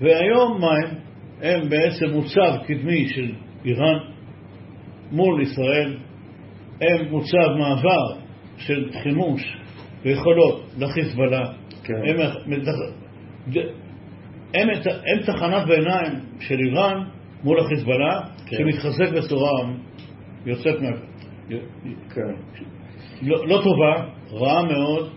והיום 0.00 0.60
מה 0.60 0.70
הם? 0.84 0.94
הם 1.42 1.68
בעצם 1.68 2.06
מוצב 2.12 2.56
קדמי 2.66 3.08
של 3.08 3.32
איראן 3.64 4.11
מול 5.12 5.42
ישראל, 5.42 5.96
הם 6.80 7.08
מוצב 7.10 7.48
מעבר 7.58 8.20
של 8.56 8.90
חימוש 9.02 9.56
ויכולות 10.04 10.62
לחיזבאללה. 10.78 11.52
כן. 11.84 11.94
הם, 11.94 12.20
הם, 14.54 14.68
הם 14.84 15.22
תחנת 15.26 15.66
ביניים 15.66 16.12
של 16.40 16.58
איראן 16.58 17.04
מול 17.44 17.60
החיזבאללה, 17.60 18.20
כן. 18.46 18.56
שמתחזק 18.56 19.12
בצורה 19.16 19.50
יוצאת 20.46 20.80
מה... 20.80 20.88
כן. 22.14 22.20
לא, 23.22 23.46
לא 23.46 23.60
טובה, 23.64 24.06
רעה 24.32 24.62
מאוד. 24.62 25.10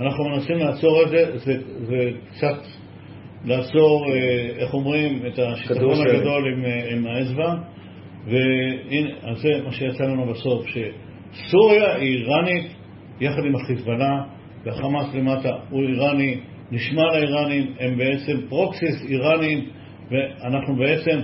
אנחנו 0.00 0.24
מנסים 0.24 0.56
לעצור 0.56 1.02
את 1.02 1.08
זה, 1.08 1.38
זה, 1.38 1.52
זה 1.82 2.10
קצת 2.30 2.58
לעצור, 3.44 4.06
אה, 4.12 4.48
איך 4.58 4.74
אומרים, 4.74 5.26
את 5.26 5.38
השיטפון 5.38 5.94
שלג. 5.94 6.14
הגדול 6.14 6.52
עם, 6.52 6.64
אה, 6.64 6.92
עם 6.92 7.06
האצבע. 7.06 7.54
והנה, 8.30 9.10
אז 9.22 9.38
זה 9.38 9.48
מה 9.64 9.72
שיצא 9.72 10.04
לנו 10.04 10.26
בסוף, 10.32 10.66
שסוריה 10.66 11.94
היא 11.94 12.16
איראנית 12.16 12.66
יחד 13.20 13.44
עם 13.44 13.54
החיזבאללה, 13.54 14.22
והחמאס 14.64 15.14
למטה 15.14 15.50
הוא 15.70 15.82
איראני, 15.82 16.40
נשמע 16.70 17.02
לאיראנים, 17.02 17.72
הם 17.80 17.96
בעצם 17.98 18.36
פרוקסיס 18.48 19.06
איראנים, 19.08 19.64
ואנחנו 20.10 20.76
בעצם, 20.76 21.18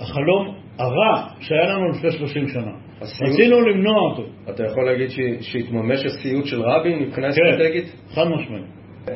החלום 0.00 0.54
הרע 0.78 1.28
שהיה 1.40 1.66
לנו 1.74 1.88
לפני 1.88 2.10
30 2.10 2.48
שנה, 2.48 2.72
הסיוט- 3.00 3.28
רצינו 3.32 3.60
למנוע 3.60 4.00
אותו. 4.10 4.22
אתה 4.50 4.64
יכול 4.64 4.84
להגיד 4.86 5.08
ש- 5.10 5.18
שהתממש 5.52 6.04
הסיוט 6.04 6.46
של 6.46 6.62
רבין 6.62 6.98
מבחינה 7.02 7.28
כן. 7.32 7.42
אסטרטגית? 7.50 7.84
חד 8.14 8.24
משמעית. 8.28 8.64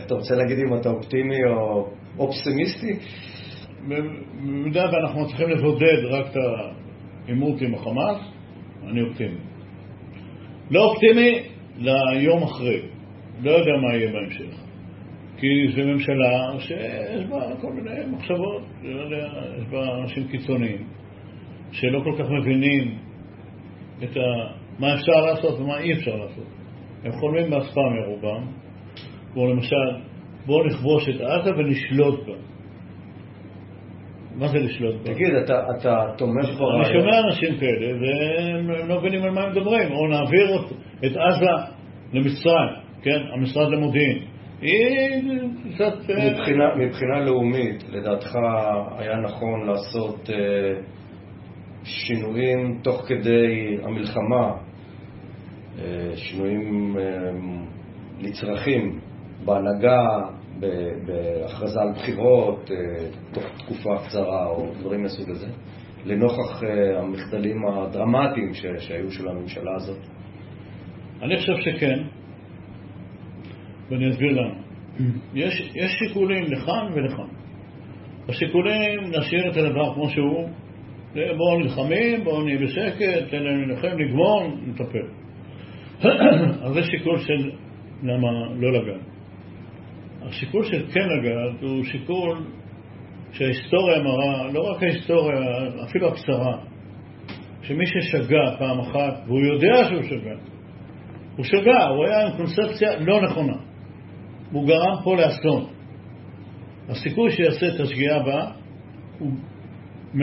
אתה 0.06 0.14
רוצה 0.14 0.34
להגיד 0.34 0.58
אם 0.58 0.80
אתה 0.80 0.88
אופטימי 0.90 1.44
או 1.50 1.86
פסימיסטי? 2.18 2.92
במידה 3.88 4.86
ואנחנו 4.92 5.20
מצליחים 5.20 5.48
לבודד 5.50 6.04
רק 6.10 6.26
את 6.26 6.36
העימות 7.28 7.60
עם 7.60 7.74
החמאס, 7.74 8.18
אני 8.86 9.02
אופטימי. 9.02 9.38
לא 10.70 10.84
אופטימי 10.84 11.38
ליום 11.78 12.42
אחרי, 12.42 12.80
לא 13.42 13.50
יודע 13.50 13.70
מה 13.82 13.96
יהיה 13.96 14.12
בהמשך. 14.12 14.56
כי 15.36 15.46
זו 15.76 15.82
ממשלה 15.88 16.60
שיש 16.60 17.24
בה 17.30 17.56
כל 17.60 17.72
מיני 17.72 18.16
מחשבות, 18.16 18.62
לא 18.82 19.16
יש 19.58 19.64
בה 19.70 19.98
אנשים 20.02 20.28
קיצוניים, 20.28 20.86
שלא 21.72 22.00
כל 22.04 22.12
כך 22.18 22.30
מבינים 22.30 22.98
את 24.04 24.16
ה... 24.16 24.20
מה 24.78 24.94
אפשר 24.94 25.20
לעשות 25.26 25.60
ומה 25.60 25.78
אי 25.78 25.92
אפשר 25.92 26.16
לעשות. 26.16 26.46
הם 27.04 27.12
חולמים 27.12 27.50
באספמיה 27.50 28.06
רובם, 28.06 28.46
כמו 29.32 29.46
למשל, 29.46 29.76
בואו 30.46 30.66
נכבוש 30.66 31.08
את 31.08 31.20
עזה 31.20 31.50
ונשלוט 31.50 32.26
בה. 32.26 32.34
מה 34.38 34.48
זה 34.48 34.58
לשלוט 34.58 34.94
בה? 34.96 35.14
תגיד, 35.14 35.34
אתה, 35.44 35.60
אתה 35.78 35.96
תומך 36.18 36.44
אני 36.48 36.56
ברעיון? 36.56 36.84
שומע 36.84 37.18
אנשים 37.28 37.56
כאלה, 37.60 37.86
והם 38.00 38.88
לא 38.88 38.98
מבינים 39.00 39.22
על 39.22 39.30
מה 39.30 39.40
הם 39.40 39.50
מדברים. 39.50 39.92
או 39.92 40.06
נעביר 40.06 40.56
את- 41.06 41.16
עזה 41.16 41.46
למצרים, 42.12 42.68
כן? 43.02 43.20
המשרד 43.34 43.68
למודיעין. 43.72 44.18
אה, 44.62 44.68
מבחינה, 46.32 46.74
מבחינה 46.76 47.20
לאומית, 47.26 47.84
לדעתך 47.90 48.36
היה 48.98 49.16
נכון 49.20 49.66
לעשות 49.66 50.30
אה, 50.30 50.80
שינויים 51.84 52.78
תוך 52.82 53.02
כדי 53.08 53.76
המלחמה, 53.82 54.52
אה, 55.78 56.16
שינויים 56.16 56.96
אה, 56.98 57.30
נצרכים 58.20 58.98
בהנהגה, 59.44 59.98
בהכרזה 61.06 61.80
על 61.80 61.92
בחירות, 61.92 62.70
אה, 62.70 62.76
תוך 63.32 63.44
תקופה 63.58 63.90
קצרה 64.04 64.46
או 64.46 64.66
דברים 64.80 65.02
מהסוג 65.02 65.30
הזה, 65.30 65.46
לנוכח 66.04 66.62
אה, 66.64 66.98
המחדלים 66.98 67.66
הדרמטיים 67.66 68.52
שהיו 68.78 69.10
של 69.10 69.28
הממשלה 69.28 69.74
הזאת? 69.76 69.98
אני 71.22 71.36
חושב 71.36 71.56
שכן, 71.56 72.02
ואני 73.90 74.10
אסביר 74.10 74.32
למה. 74.32 74.54
יש, 75.34 75.72
יש 75.74 75.90
שיקולים 75.98 76.44
לכאן 76.44 76.92
ולכאן. 76.94 77.28
השיקולים, 78.28 79.00
נשאיר 79.18 79.50
את 79.50 79.56
הדבר 79.56 79.94
כמו 79.94 80.08
שהוא, 80.08 80.48
בואו 81.14 81.58
נלחמים, 81.60 82.24
בואו 82.24 82.42
נהיה 82.42 82.58
בשקט, 82.58 83.30
תן 83.30 83.42
להם 83.42 83.68
להילחם, 83.68 83.98
נגמור, 83.98 84.42
נטפל. 84.66 85.08
אז 86.62 86.74
זה 86.74 86.82
שיקול 86.82 87.18
של 87.18 87.50
למה 88.02 88.28
לא 88.54 88.72
לגעת. 88.72 89.07
השיקול 90.28 90.64
של 90.64 90.86
כן 90.92 91.08
לגעת 91.08 91.62
הוא 91.62 91.84
שיקול 91.84 92.44
שההיסטוריה 93.32 94.02
מראה, 94.02 94.52
לא 94.52 94.70
רק 94.70 94.82
ההיסטוריה, 94.82 95.38
אפילו 95.88 96.08
הקצרה, 96.08 96.58
שמי 97.62 97.84
ששגה 97.86 98.56
פעם 98.58 98.80
אחת, 98.80 99.22
והוא 99.26 99.40
יודע 99.40 99.84
שהוא 99.88 100.02
שגה, 100.02 100.34
הוא 101.36 101.44
שגה, 101.44 101.86
הוא 101.86 102.04
היה 102.04 102.26
עם 102.26 102.36
קונספציה 102.36 103.00
לא 103.00 103.22
נכונה. 103.22 103.56
הוא 104.52 104.66
גרם 104.66 104.94
פה 105.04 105.16
לאסון. 105.16 105.64
הסיכוי 106.88 107.30
שיעשה 107.30 107.66
את 107.74 107.80
השגיאה 107.80 108.16
הבאה 108.16 108.50
הוא 109.18 109.30
100%. 110.14 110.18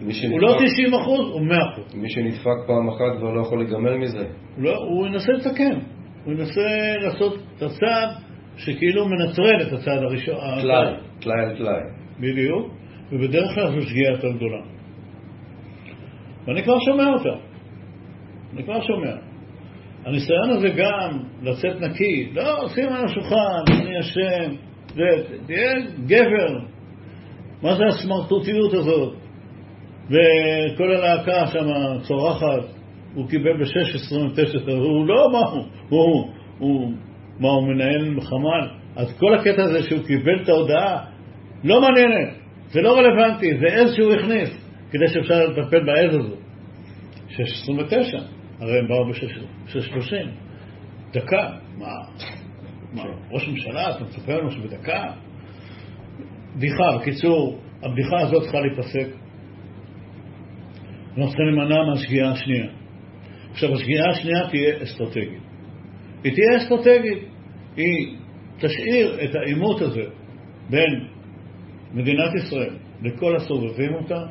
מי 0.00 0.12
הוא 0.30 0.40
לא 0.40 0.48
שנדפק- 0.48 0.64
90 0.64 0.94
אחוז, 0.94 1.30
הוא 1.32 1.40
100 1.42 1.56
אחוז. 1.72 1.94
מי 1.94 2.10
שנדפק 2.10 2.66
פעם 2.66 2.88
אחת 2.88 3.18
כבר 3.18 3.32
לא 3.32 3.40
יכול 3.40 3.58
להיגמל 3.58 3.96
מזה. 3.96 4.24
לא, 4.58 4.76
הוא 4.76 5.06
ינסה 5.06 5.32
לתקן. 5.32 5.78
הוא 6.24 6.32
ינסה 6.32 6.96
לעשות 7.02 7.34
את 7.56 7.62
הצעד 7.62 8.27
שכאילו 8.58 9.08
מנטרל 9.08 9.62
את 9.62 9.72
הצעד 9.72 10.02
הראשון. 10.02 10.34
טלאי, 10.60 10.94
טלאי 11.20 11.40
על 11.40 11.56
טלאי. 11.56 11.80
בדיוק, 12.20 12.74
ובדרך 13.12 13.54
כלל 13.54 13.66
זו 13.66 13.88
שגיאה 13.88 14.10
יותר 14.10 14.30
גדולה. 14.30 14.60
ואני 16.46 16.62
כבר 16.62 16.78
שומע 16.80 17.12
אותה. 17.12 17.40
אני 18.52 18.62
כבר 18.64 18.80
שומע. 18.82 19.14
הניסיון 20.04 20.50
הזה 20.50 20.68
גם 20.68 21.18
לצאת 21.42 21.80
נקי, 21.80 22.30
לא, 22.34 22.68
שים 22.74 22.88
על 22.88 23.04
השולחן, 23.04 23.62
אני 23.70 24.00
אשם, 24.00 24.54
תהיה 25.46 25.74
גבר. 26.06 26.58
מה 27.62 27.74
זה 27.74 27.84
הסמרטוטיות 27.86 28.74
הזאת? 28.74 29.14
וכל 30.06 30.90
הלהקה 30.94 31.46
שם 31.46 31.66
צורחת, 32.02 32.64
הוא 33.14 33.28
קיבל 33.28 33.52
ב-6.29, 33.56 34.70
הוא 34.72 35.06
לא, 35.06 35.28
מה 35.32 35.38
הוא? 35.38 35.64
הוא, 35.88 36.30
הוא, 36.58 36.92
מה, 37.40 37.48
הוא 37.48 37.68
מנהל 37.68 38.20
חמ"ל? 38.20 38.68
אז 38.96 39.18
כל 39.18 39.34
הקטע 39.34 39.62
הזה 39.62 39.82
שהוא 39.82 40.06
קיבל 40.06 40.42
את 40.42 40.48
ההודעה, 40.48 41.04
לא 41.64 41.80
מעניינת, 41.80 42.34
זה 42.68 42.80
לא 42.80 42.98
רלוונטי, 42.98 43.58
זה 43.58 43.66
עז 43.66 43.94
שהוא 43.94 44.12
הכניס, 44.12 44.50
כדי 44.90 45.08
שאפשר 45.08 45.46
לטפל 45.46 45.84
בעז 45.84 46.14
הזאת. 46.14 46.38
6.29, 47.28 47.34
הרי 48.60 48.78
הם 48.78 48.88
באו 48.88 49.04
ב-6.30, 49.04 50.12
דקה, 51.12 51.50
מה? 51.78 51.86
מה, 52.92 53.02
ראש 53.30 53.48
ממשלה, 53.48 53.90
אתה 53.90 54.04
מצפה 54.04 54.32
לנו 54.32 54.50
שבדקה? 54.50 55.04
בדיחה, 56.56 56.98
בקיצור, 57.00 57.60
הבדיחה 57.82 58.18
הזאת 58.18 58.42
צריכה 58.42 58.58
להיפסק. 58.60 59.16
אנחנו 61.08 61.26
צריכים 61.26 61.46
להימנע 61.46 61.84
מהשגיאה 61.90 62.30
השנייה. 62.30 62.66
עכשיו, 63.50 63.74
השגיאה 63.74 64.10
השנייה 64.10 64.48
תהיה 64.50 64.82
אסטרטגית. 64.82 65.47
היא 66.24 66.32
תהיה 66.32 66.56
אסטרטגית. 66.56 67.18
היא 67.76 68.16
תשאיר 68.60 69.24
את 69.24 69.34
העימות 69.34 69.80
הזה 69.82 70.04
בין 70.70 71.06
מדינת 71.94 72.34
ישראל 72.34 72.74
לכל 73.02 73.36
הסובבים 73.36 73.94
אותה, 73.94 74.26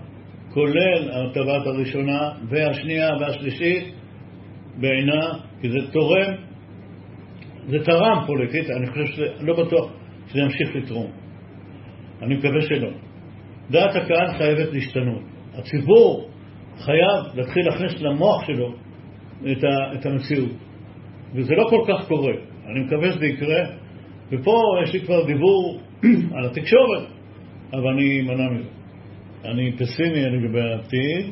כולל 0.53 1.11
הטבת 1.11 1.67
הראשונה 1.67 2.31
והשנייה 2.49 3.09
והשלישית, 3.19 3.93
בעינה, 4.79 5.29
כי 5.61 5.69
זה 5.69 5.91
תורם, 5.91 6.33
זה 7.67 7.77
תרם 7.85 8.23
פוליטית, 8.27 8.69
אני 8.69 8.87
חושב 8.87 9.05
שזה, 9.05 9.25
לא 9.39 9.63
בטוח 9.63 9.91
שזה 10.27 10.39
ימשיך 10.39 10.75
לתרום. 10.75 11.11
אני 12.21 12.35
מקווה 12.35 12.61
שלא. 12.61 12.89
דעת 13.69 13.95
הקהל 13.95 14.37
חייבת 14.37 14.73
להשתנות. 14.73 15.21
הציבור 15.53 16.29
חייב 16.77 17.35
להתחיל 17.35 17.65
להכניס 17.65 18.01
למוח 18.01 18.45
שלו 18.47 18.73
את, 19.97 20.05
המציאות. 20.05 20.51
וזה 21.35 21.55
לא 21.55 21.67
כל 21.69 21.83
כך 21.87 22.07
קורה. 22.07 22.33
אני 22.65 22.79
מקווה 22.79 23.11
שזה 23.11 23.25
יקרה, 23.25 23.63
ופה 24.31 24.61
יש 24.83 24.93
לי 24.93 24.99
כבר 24.99 25.25
דיבור 25.25 25.81
על 26.35 26.45
התקשורת, 26.45 27.07
אבל 27.73 27.87
אני 27.87 28.21
אמנע 28.21 28.49
מזה. 28.49 28.69
אני 29.45 29.71
פסימי 29.71 30.25
לגבי 30.25 30.61
העתיד, 30.61 31.25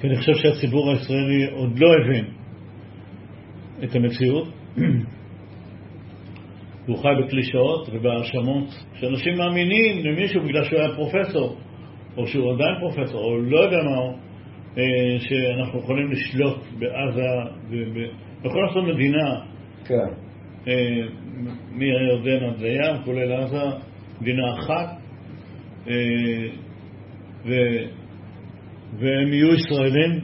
כי 0.00 0.06
אני 0.06 0.16
חושב 0.16 0.34
שהציבור 0.34 0.90
הישראלי 0.90 1.50
עוד 1.50 1.78
לא 1.78 1.94
הבין 1.94 2.24
את 3.84 3.96
המציאות. 3.96 4.48
והוא 6.88 6.98
חי 6.98 7.08
בקלישאות 7.24 7.88
ובהאשמות 7.92 8.68
שאנשים 8.94 9.38
מאמינים 9.38 10.06
למישהו 10.06 10.42
בגלל 10.42 10.64
שהוא 10.64 10.80
היה 10.80 10.94
פרופסור, 10.94 11.56
או 12.16 12.26
שהוא 12.26 12.54
עדיין 12.54 12.74
פרופסור, 12.80 13.24
או 13.24 13.38
לא 13.38 13.60
יודע 13.60 13.76
מה 13.76 13.96
הוא, 13.96 14.16
שאנחנו 15.18 15.78
יכולים 15.78 16.10
לשלוט 16.10 16.58
בעזה, 16.78 17.26
ויכול 17.70 18.66
לעשות 18.66 18.84
מדינה, 18.94 19.40
כן. 19.84 20.08
אה, 20.68 21.00
מהירדן 21.72 22.44
עד 22.44 22.60
לים, 22.60 23.02
כולל 23.04 23.32
עזה, 23.32 23.64
מדינה 24.20 24.54
אחת, 24.58 24.96
אה, 25.88 25.94
ו... 27.46 27.52
והם 28.98 29.32
יהיו 29.32 29.54
ישראלים, 29.54 30.20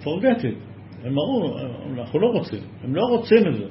forget 0.00 0.40
it. 0.42 0.70
הם 1.04 1.12
אמרו, 1.12 1.58
אנחנו 1.94 2.20
לא 2.20 2.26
רוצים, 2.26 2.60
הם 2.84 2.94
לא 2.94 3.02
רוצים 3.02 3.48
את 3.48 3.54
זה. 3.54 3.64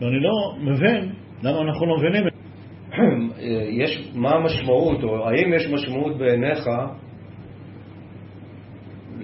ואני 0.00 0.20
לא 0.20 0.56
מבין 0.60 1.12
למה 1.42 1.60
אנחנו 1.60 1.86
לא 1.86 1.96
מבינים 1.96 2.26
את 2.26 2.32
זה. 2.32 2.38
יש, 3.82 4.10
מה 4.14 4.30
המשמעות, 4.30 5.04
או 5.04 5.28
האם 5.28 5.52
יש 5.54 5.66
משמעות 5.72 6.18
בעיניך 6.18 6.68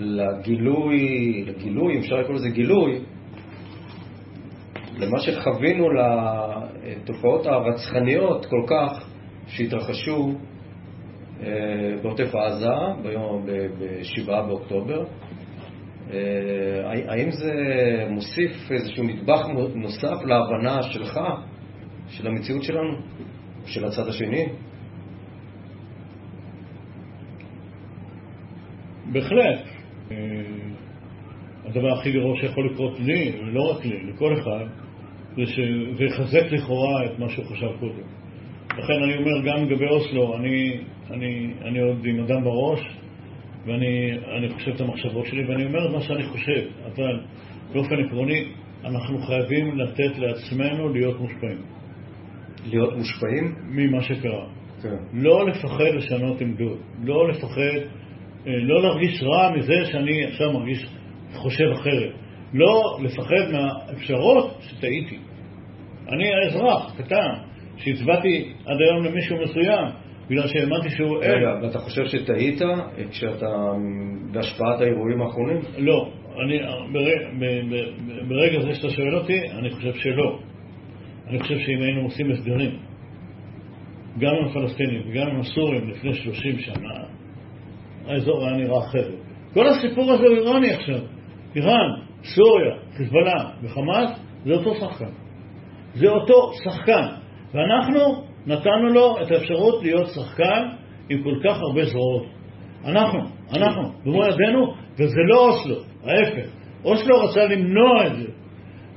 לגילוי, 0.02 1.44
לגילוי, 1.46 1.98
אפשר 1.98 2.14
לקרוא 2.16 2.34
לזה 2.34 2.48
גילוי, 2.48 3.00
למה 4.98 5.20
שחווינו 5.20 5.86
לתופעות 5.90 7.46
הרצחניות 7.46 8.46
כל 8.46 8.62
כך 8.66 9.08
שהתרחשו 9.46 10.34
אה, 11.42 11.94
בעוטף 12.02 12.34
עזה 12.34 12.68
ביום, 13.02 13.46
ב-7 13.46 14.26
באוקטובר. 14.26 15.04
אה, 16.12 16.18
האם 17.08 17.30
זה 17.30 17.52
מוסיף 18.10 18.70
איזשהו 18.70 19.04
נדבך 19.04 19.40
נוסף 19.74 20.24
להבנה 20.24 20.82
שלך, 20.82 21.20
של 22.08 22.26
המציאות 22.26 22.62
שלנו, 22.62 22.98
של 23.66 23.84
הצד 23.84 24.08
השני? 24.08 24.46
בהחלט. 29.12 29.71
אה, 30.12 31.70
הדבר 31.70 31.92
הכי 31.92 32.12
גרוע 32.12 32.37
שיכול 32.40 32.70
לקרות 32.72 33.01
לי, 33.01 33.33
ולא 33.40 33.70
רק 33.70 33.85
לי, 33.85 34.07
לכל 34.07 34.35
אחד, 34.35 34.64
זה 35.37 35.46
שזה 35.46 36.05
יחזק 36.05 36.53
לכאורה 36.53 37.07
את 37.07 37.18
מה 37.18 37.29
שהוא 37.29 37.44
חשב 37.44 37.68
קודם. 37.81 38.07
לכן 38.79 39.03
אני 39.03 39.16
אומר, 39.16 39.42
גם 39.44 39.64
לגבי 39.64 39.87
אוסלו, 39.87 40.37
אני, 40.37 40.81
אני, 41.11 41.53
אני 41.64 41.81
עוד 41.81 42.07
עם 42.07 42.20
אדם 42.20 42.44
בראש, 42.44 42.81
ואני 43.66 44.48
חושב 44.55 44.70
את 44.70 44.81
המחשבות 44.81 45.27
שלי, 45.27 45.44
ואני 45.44 45.64
אומר 45.64 45.92
מה 45.92 46.01
שאני 46.01 46.22
חושב, 46.22 46.62
אבל 46.87 47.20
באופן 47.72 47.94
עקרוני, 48.07 48.44
אנחנו 48.85 49.18
חייבים 49.18 49.79
לתת 49.79 50.18
לעצמנו 50.18 50.88
להיות 50.88 51.20
מושפעים. 51.20 51.59
להיות 52.66 52.96
מושפעים? 52.96 53.55
ממה 53.68 54.03
שקרה. 54.03 54.46
כן. 54.83 54.96
לא 55.12 55.46
לפחד 55.48 55.94
לשנות 55.94 56.40
עמדות, 56.40 56.79
לא 57.05 57.29
לפחד, 57.29 57.79
לא 58.46 58.83
להרגיש 58.83 59.22
רע 59.22 59.52
מזה 59.57 59.85
שאני 59.85 60.24
עכשיו 60.24 60.52
מרגיש, 60.52 60.87
חושב 61.35 61.64
אחרת. 61.72 62.12
לא 62.55 62.98
לפחד 63.02 63.52
מהאפשרות 63.52 64.59
שטעיתי. 64.61 65.18
אני 66.09 66.24
האזרח, 66.35 66.94
קטן, 66.98 67.33
שהצבעתי 67.76 68.52
עד 68.66 68.76
היום 68.81 69.05
למישהו 69.05 69.37
מסוים, 69.42 69.87
בגלל 70.31 70.46
שהאמנתי 70.46 70.90
שהוא... 70.90 71.18
רגע, 71.20 71.55
ואתה 71.62 71.78
חושב 71.78 72.05
שטעית 72.05 72.62
כשאתה 73.11 73.46
בהשפעת 74.33 74.81
האירועים 74.81 75.22
האחרונים? 75.22 75.61
לא. 75.78 76.09
אני, 76.44 76.59
ברגע, 76.92 77.28
ברגע 78.28 78.61
זה 78.61 78.74
שאתה 78.74 78.90
שואל 78.90 79.16
אותי, 79.16 79.40
אני 79.59 79.70
חושב 79.70 79.92
שלא. 79.94 80.38
אני 81.26 81.38
חושב 81.38 81.59
שאם 81.59 81.83
היינו 81.83 82.02
עושים 82.02 82.31
הסדרים, 82.31 82.78
גם 84.18 84.35
עם 84.35 84.44
הפלסטינים 84.44 85.02
וגם 85.09 85.26
עם 85.26 85.40
הסורים 85.40 85.88
לפני 85.88 86.14
30 86.14 86.59
שנה, 86.59 86.94
האזור 88.06 88.44
היה 88.44 88.56
נראה 88.56 88.78
אחרת. 88.78 89.14
כל 89.54 89.66
הסיפור 89.66 90.12
הזה 90.12 90.26
הוא 90.26 90.36
איראני 90.36 90.70
עכשיו. 90.70 91.00
איראן, 91.56 91.90
סוריה, 92.24 92.74
חיזבאללה 92.96 93.50
וחמאס, 93.62 94.10
זה 94.44 94.52
אותו 94.52 94.74
שחקן. 94.74 95.10
זה 95.94 96.08
אותו 96.08 96.52
שחקן. 96.64 97.06
ואנחנו 97.54 98.24
נתנו 98.46 98.88
לו 98.88 99.16
את 99.22 99.30
האפשרות 99.30 99.82
להיות 99.82 100.06
שחקן 100.06 100.68
עם 101.08 101.22
כל 101.22 101.34
כך 101.44 101.58
הרבה 101.60 101.84
זרועות. 101.84 102.26
אנחנו, 102.84 103.20
אנחנו, 103.56 103.82
במו 104.04 104.22
ידינו, 104.24 104.74
וזה 104.98 105.20
לא 105.28 105.48
אוסלו, 105.48 105.76
ההפך. 106.04 106.48
אוסלו 106.84 107.20
רצה 107.20 107.44
למנוע 107.44 108.06
את 108.06 108.16
זה. 108.16 108.26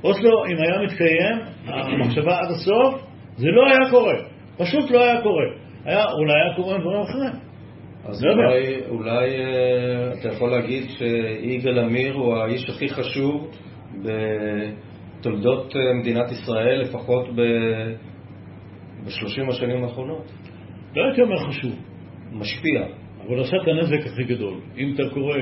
אוסלו, 0.04 0.46
אם 0.46 0.56
היה 0.62 0.82
מתקיים, 0.82 1.38
המחשבה 1.66 2.38
עד 2.38 2.50
הסוף, 2.50 3.02
זה 3.36 3.48
לא 3.48 3.66
היה 3.66 3.90
קורה. 3.90 4.14
פשוט 4.58 4.90
לא 4.90 5.04
היה 5.04 5.22
קורה. 5.22 5.44
היה, 5.84 6.04
אולי 6.12 6.32
היה 6.32 6.56
קורה 6.56 6.78
דברים 6.78 7.00
אחרים. 7.00 7.45
אז 8.08 8.24
לא 8.24 8.32
אולי, 8.32 8.76
אולי 8.88 9.30
אה, 9.30 10.12
אתה 10.12 10.28
יכול 10.28 10.50
להגיד 10.50 10.84
שיגאל 10.88 11.78
עמיר 11.78 12.14
הוא 12.14 12.36
האיש 12.36 12.70
הכי 12.70 12.88
חשוב 12.88 13.50
בתולדות 14.02 15.76
אה, 15.76 15.92
מדינת 16.00 16.32
ישראל, 16.32 16.80
לפחות 16.80 17.28
ב-30 17.36 19.48
השנים 19.48 19.84
האחרונות. 19.84 20.32
לא 20.96 21.04
הייתי 21.04 21.22
אומר 21.22 21.48
חשוב. 21.48 21.72
משפיע. 22.32 22.86
אבל 23.26 23.40
עשה 23.40 23.56
את 23.62 23.68
הנזק 23.68 24.06
הכי 24.06 24.24
גדול. 24.24 24.60
אם 24.78 24.94
אתה 24.94 25.02
קורא 25.14 25.36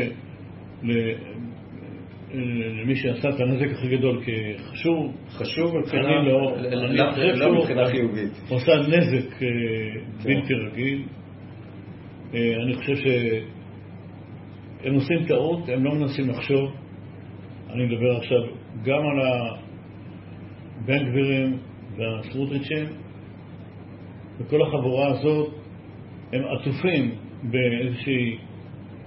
למי 2.83 2.97
שעשה 2.97 3.29
את 3.29 3.41
הנזק 3.41 3.71
הכי 3.73 3.97
גדול 3.97 4.23
כחשוב, 4.25 5.13
חשוב 5.31 5.77
מבחינה, 5.77 6.23
לא, 6.23 6.57
לא 7.35 7.55
מבחינה 7.55 7.87
חיובית. 7.87 8.33
הוא 8.49 8.59
עשה 8.59 8.73
נזק 8.73 9.33
אה, 9.33 9.39
כן. 10.23 10.25
בלתי 10.25 10.55
רגיל. 10.55 11.03
אה, 12.35 12.63
אני 12.63 12.75
חושב 12.75 12.97
שהם 12.97 14.95
עושים 14.95 15.25
טעות, 15.29 15.69
הם 15.69 15.85
לא 15.85 15.95
מנסים 15.95 16.29
לחשוב. 16.29 16.71
אני 17.71 17.87
מדבר 17.87 18.17
עכשיו 18.17 18.43
גם 18.83 19.03
על 19.07 19.21
הבן 20.81 21.11
גבירים 21.11 21.59
והסמוטריצ'ים, 21.97 22.87
וכל 24.39 24.63
החבורה 24.63 25.07
הזאת, 25.09 25.55
הם 26.33 26.43
עטופים 26.45 27.15
באיזושהי 27.43 28.39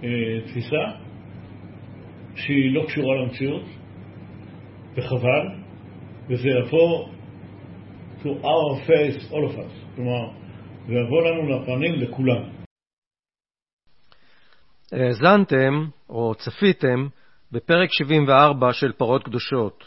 אה, 0.03 0.09
תפיסה 0.45 0.83
שהיא 2.35 2.73
לא 2.73 2.83
קשורה 2.87 3.15
למציאות, 3.15 3.63
וחבל, 4.95 5.47
וזה 6.29 6.49
יבוא 6.49 7.07
to 8.23 8.29
our 8.43 8.87
face, 8.87 9.31
all 9.31 9.45
of 9.51 9.57
us, 9.57 9.95
כלומר, 9.95 10.29
זה 10.87 10.93
יבוא 10.93 11.21
לנו 11.21 11.49
לפנים 11.49 11.93
לכולם. 11.93 12.56
האזנתם, 14.91 15.86
או 16.10 16.36
צפיתם, 16.36 17.08
בפרק 17.52 17.89
74 17.91 18.73
של 18.73 18.91
פרות 18.91 19.23
קדושות. 19.23 19.84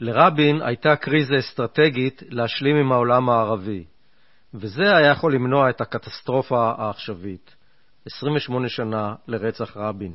לרבין 0.00 0.62
הייתה 0.62 0.96
קריזה 0.96 1.34
אסטרטגית 1.38 2.22
להשלים 2.28 2.76
עם 2.76 2.92
העולם 2.92 3.30
הערבי, 3.30 3.84
וזה 4.54 4.96
היה 4.96 5.10
יכול 5.10 5.34
למנוע 5.34 5.70
את 5.70 5.80
הקטסטרופה 5.80 6.72
העכשווית. 6.78 7.54
28 8.06 8.68
שנה 8.68 9.14
לרצח 9.28 9.76
רבין. 9.76 10.12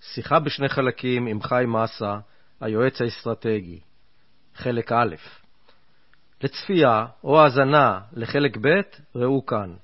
שיחה 0.00 0.40
בשני 0.40 0.68
חלקים 0.68 1.26
עם 1.26 1.42
חיים 1.42 1.72
מסה, 1.72 2.18
היועץ 2.60 3.00
האסטרטגי. 3.00 3.80
חלק 4.54 4.92
א' 4.92 5.14
לצפייה 6.42 7.06
או 7.24 7.40
האזנה 7.40 8.00
לחלק 8.12 8.56
ב', 8.56 8.80
ראו 9.14 9.46
כאן. 9.46 9.74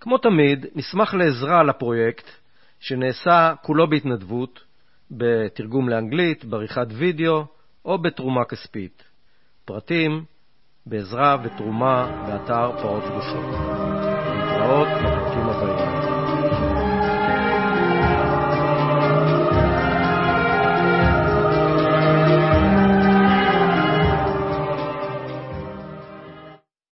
כמו 0.00 0.18
תמיד, 0.18 0.66
נשמח 0.74 1.14
לעזרה 1.14 1.62
לפרויקט, 1.62 2.30
שנעשה 2.84 3.54
כולו 3.62 3.90
בהתנדבות, 3.90 4.60
בתרגום 5.10 5.88
לאנגלית, 5.88 6.44
בעריכת 6.44 6.86
וידאו 6.90 7.44
או 7.84 7.98
בתרומה 7.98 8.44
כספית. 8.44 9.02
פרטים 9.64 10.24
בעזרה 10.86 11.36
ותרומה 11.44 12.24
באתר 12.26 12.82
פרות 12.82 13.02
קדושות. 13.04 13.44
להתראות. 14.36 15.23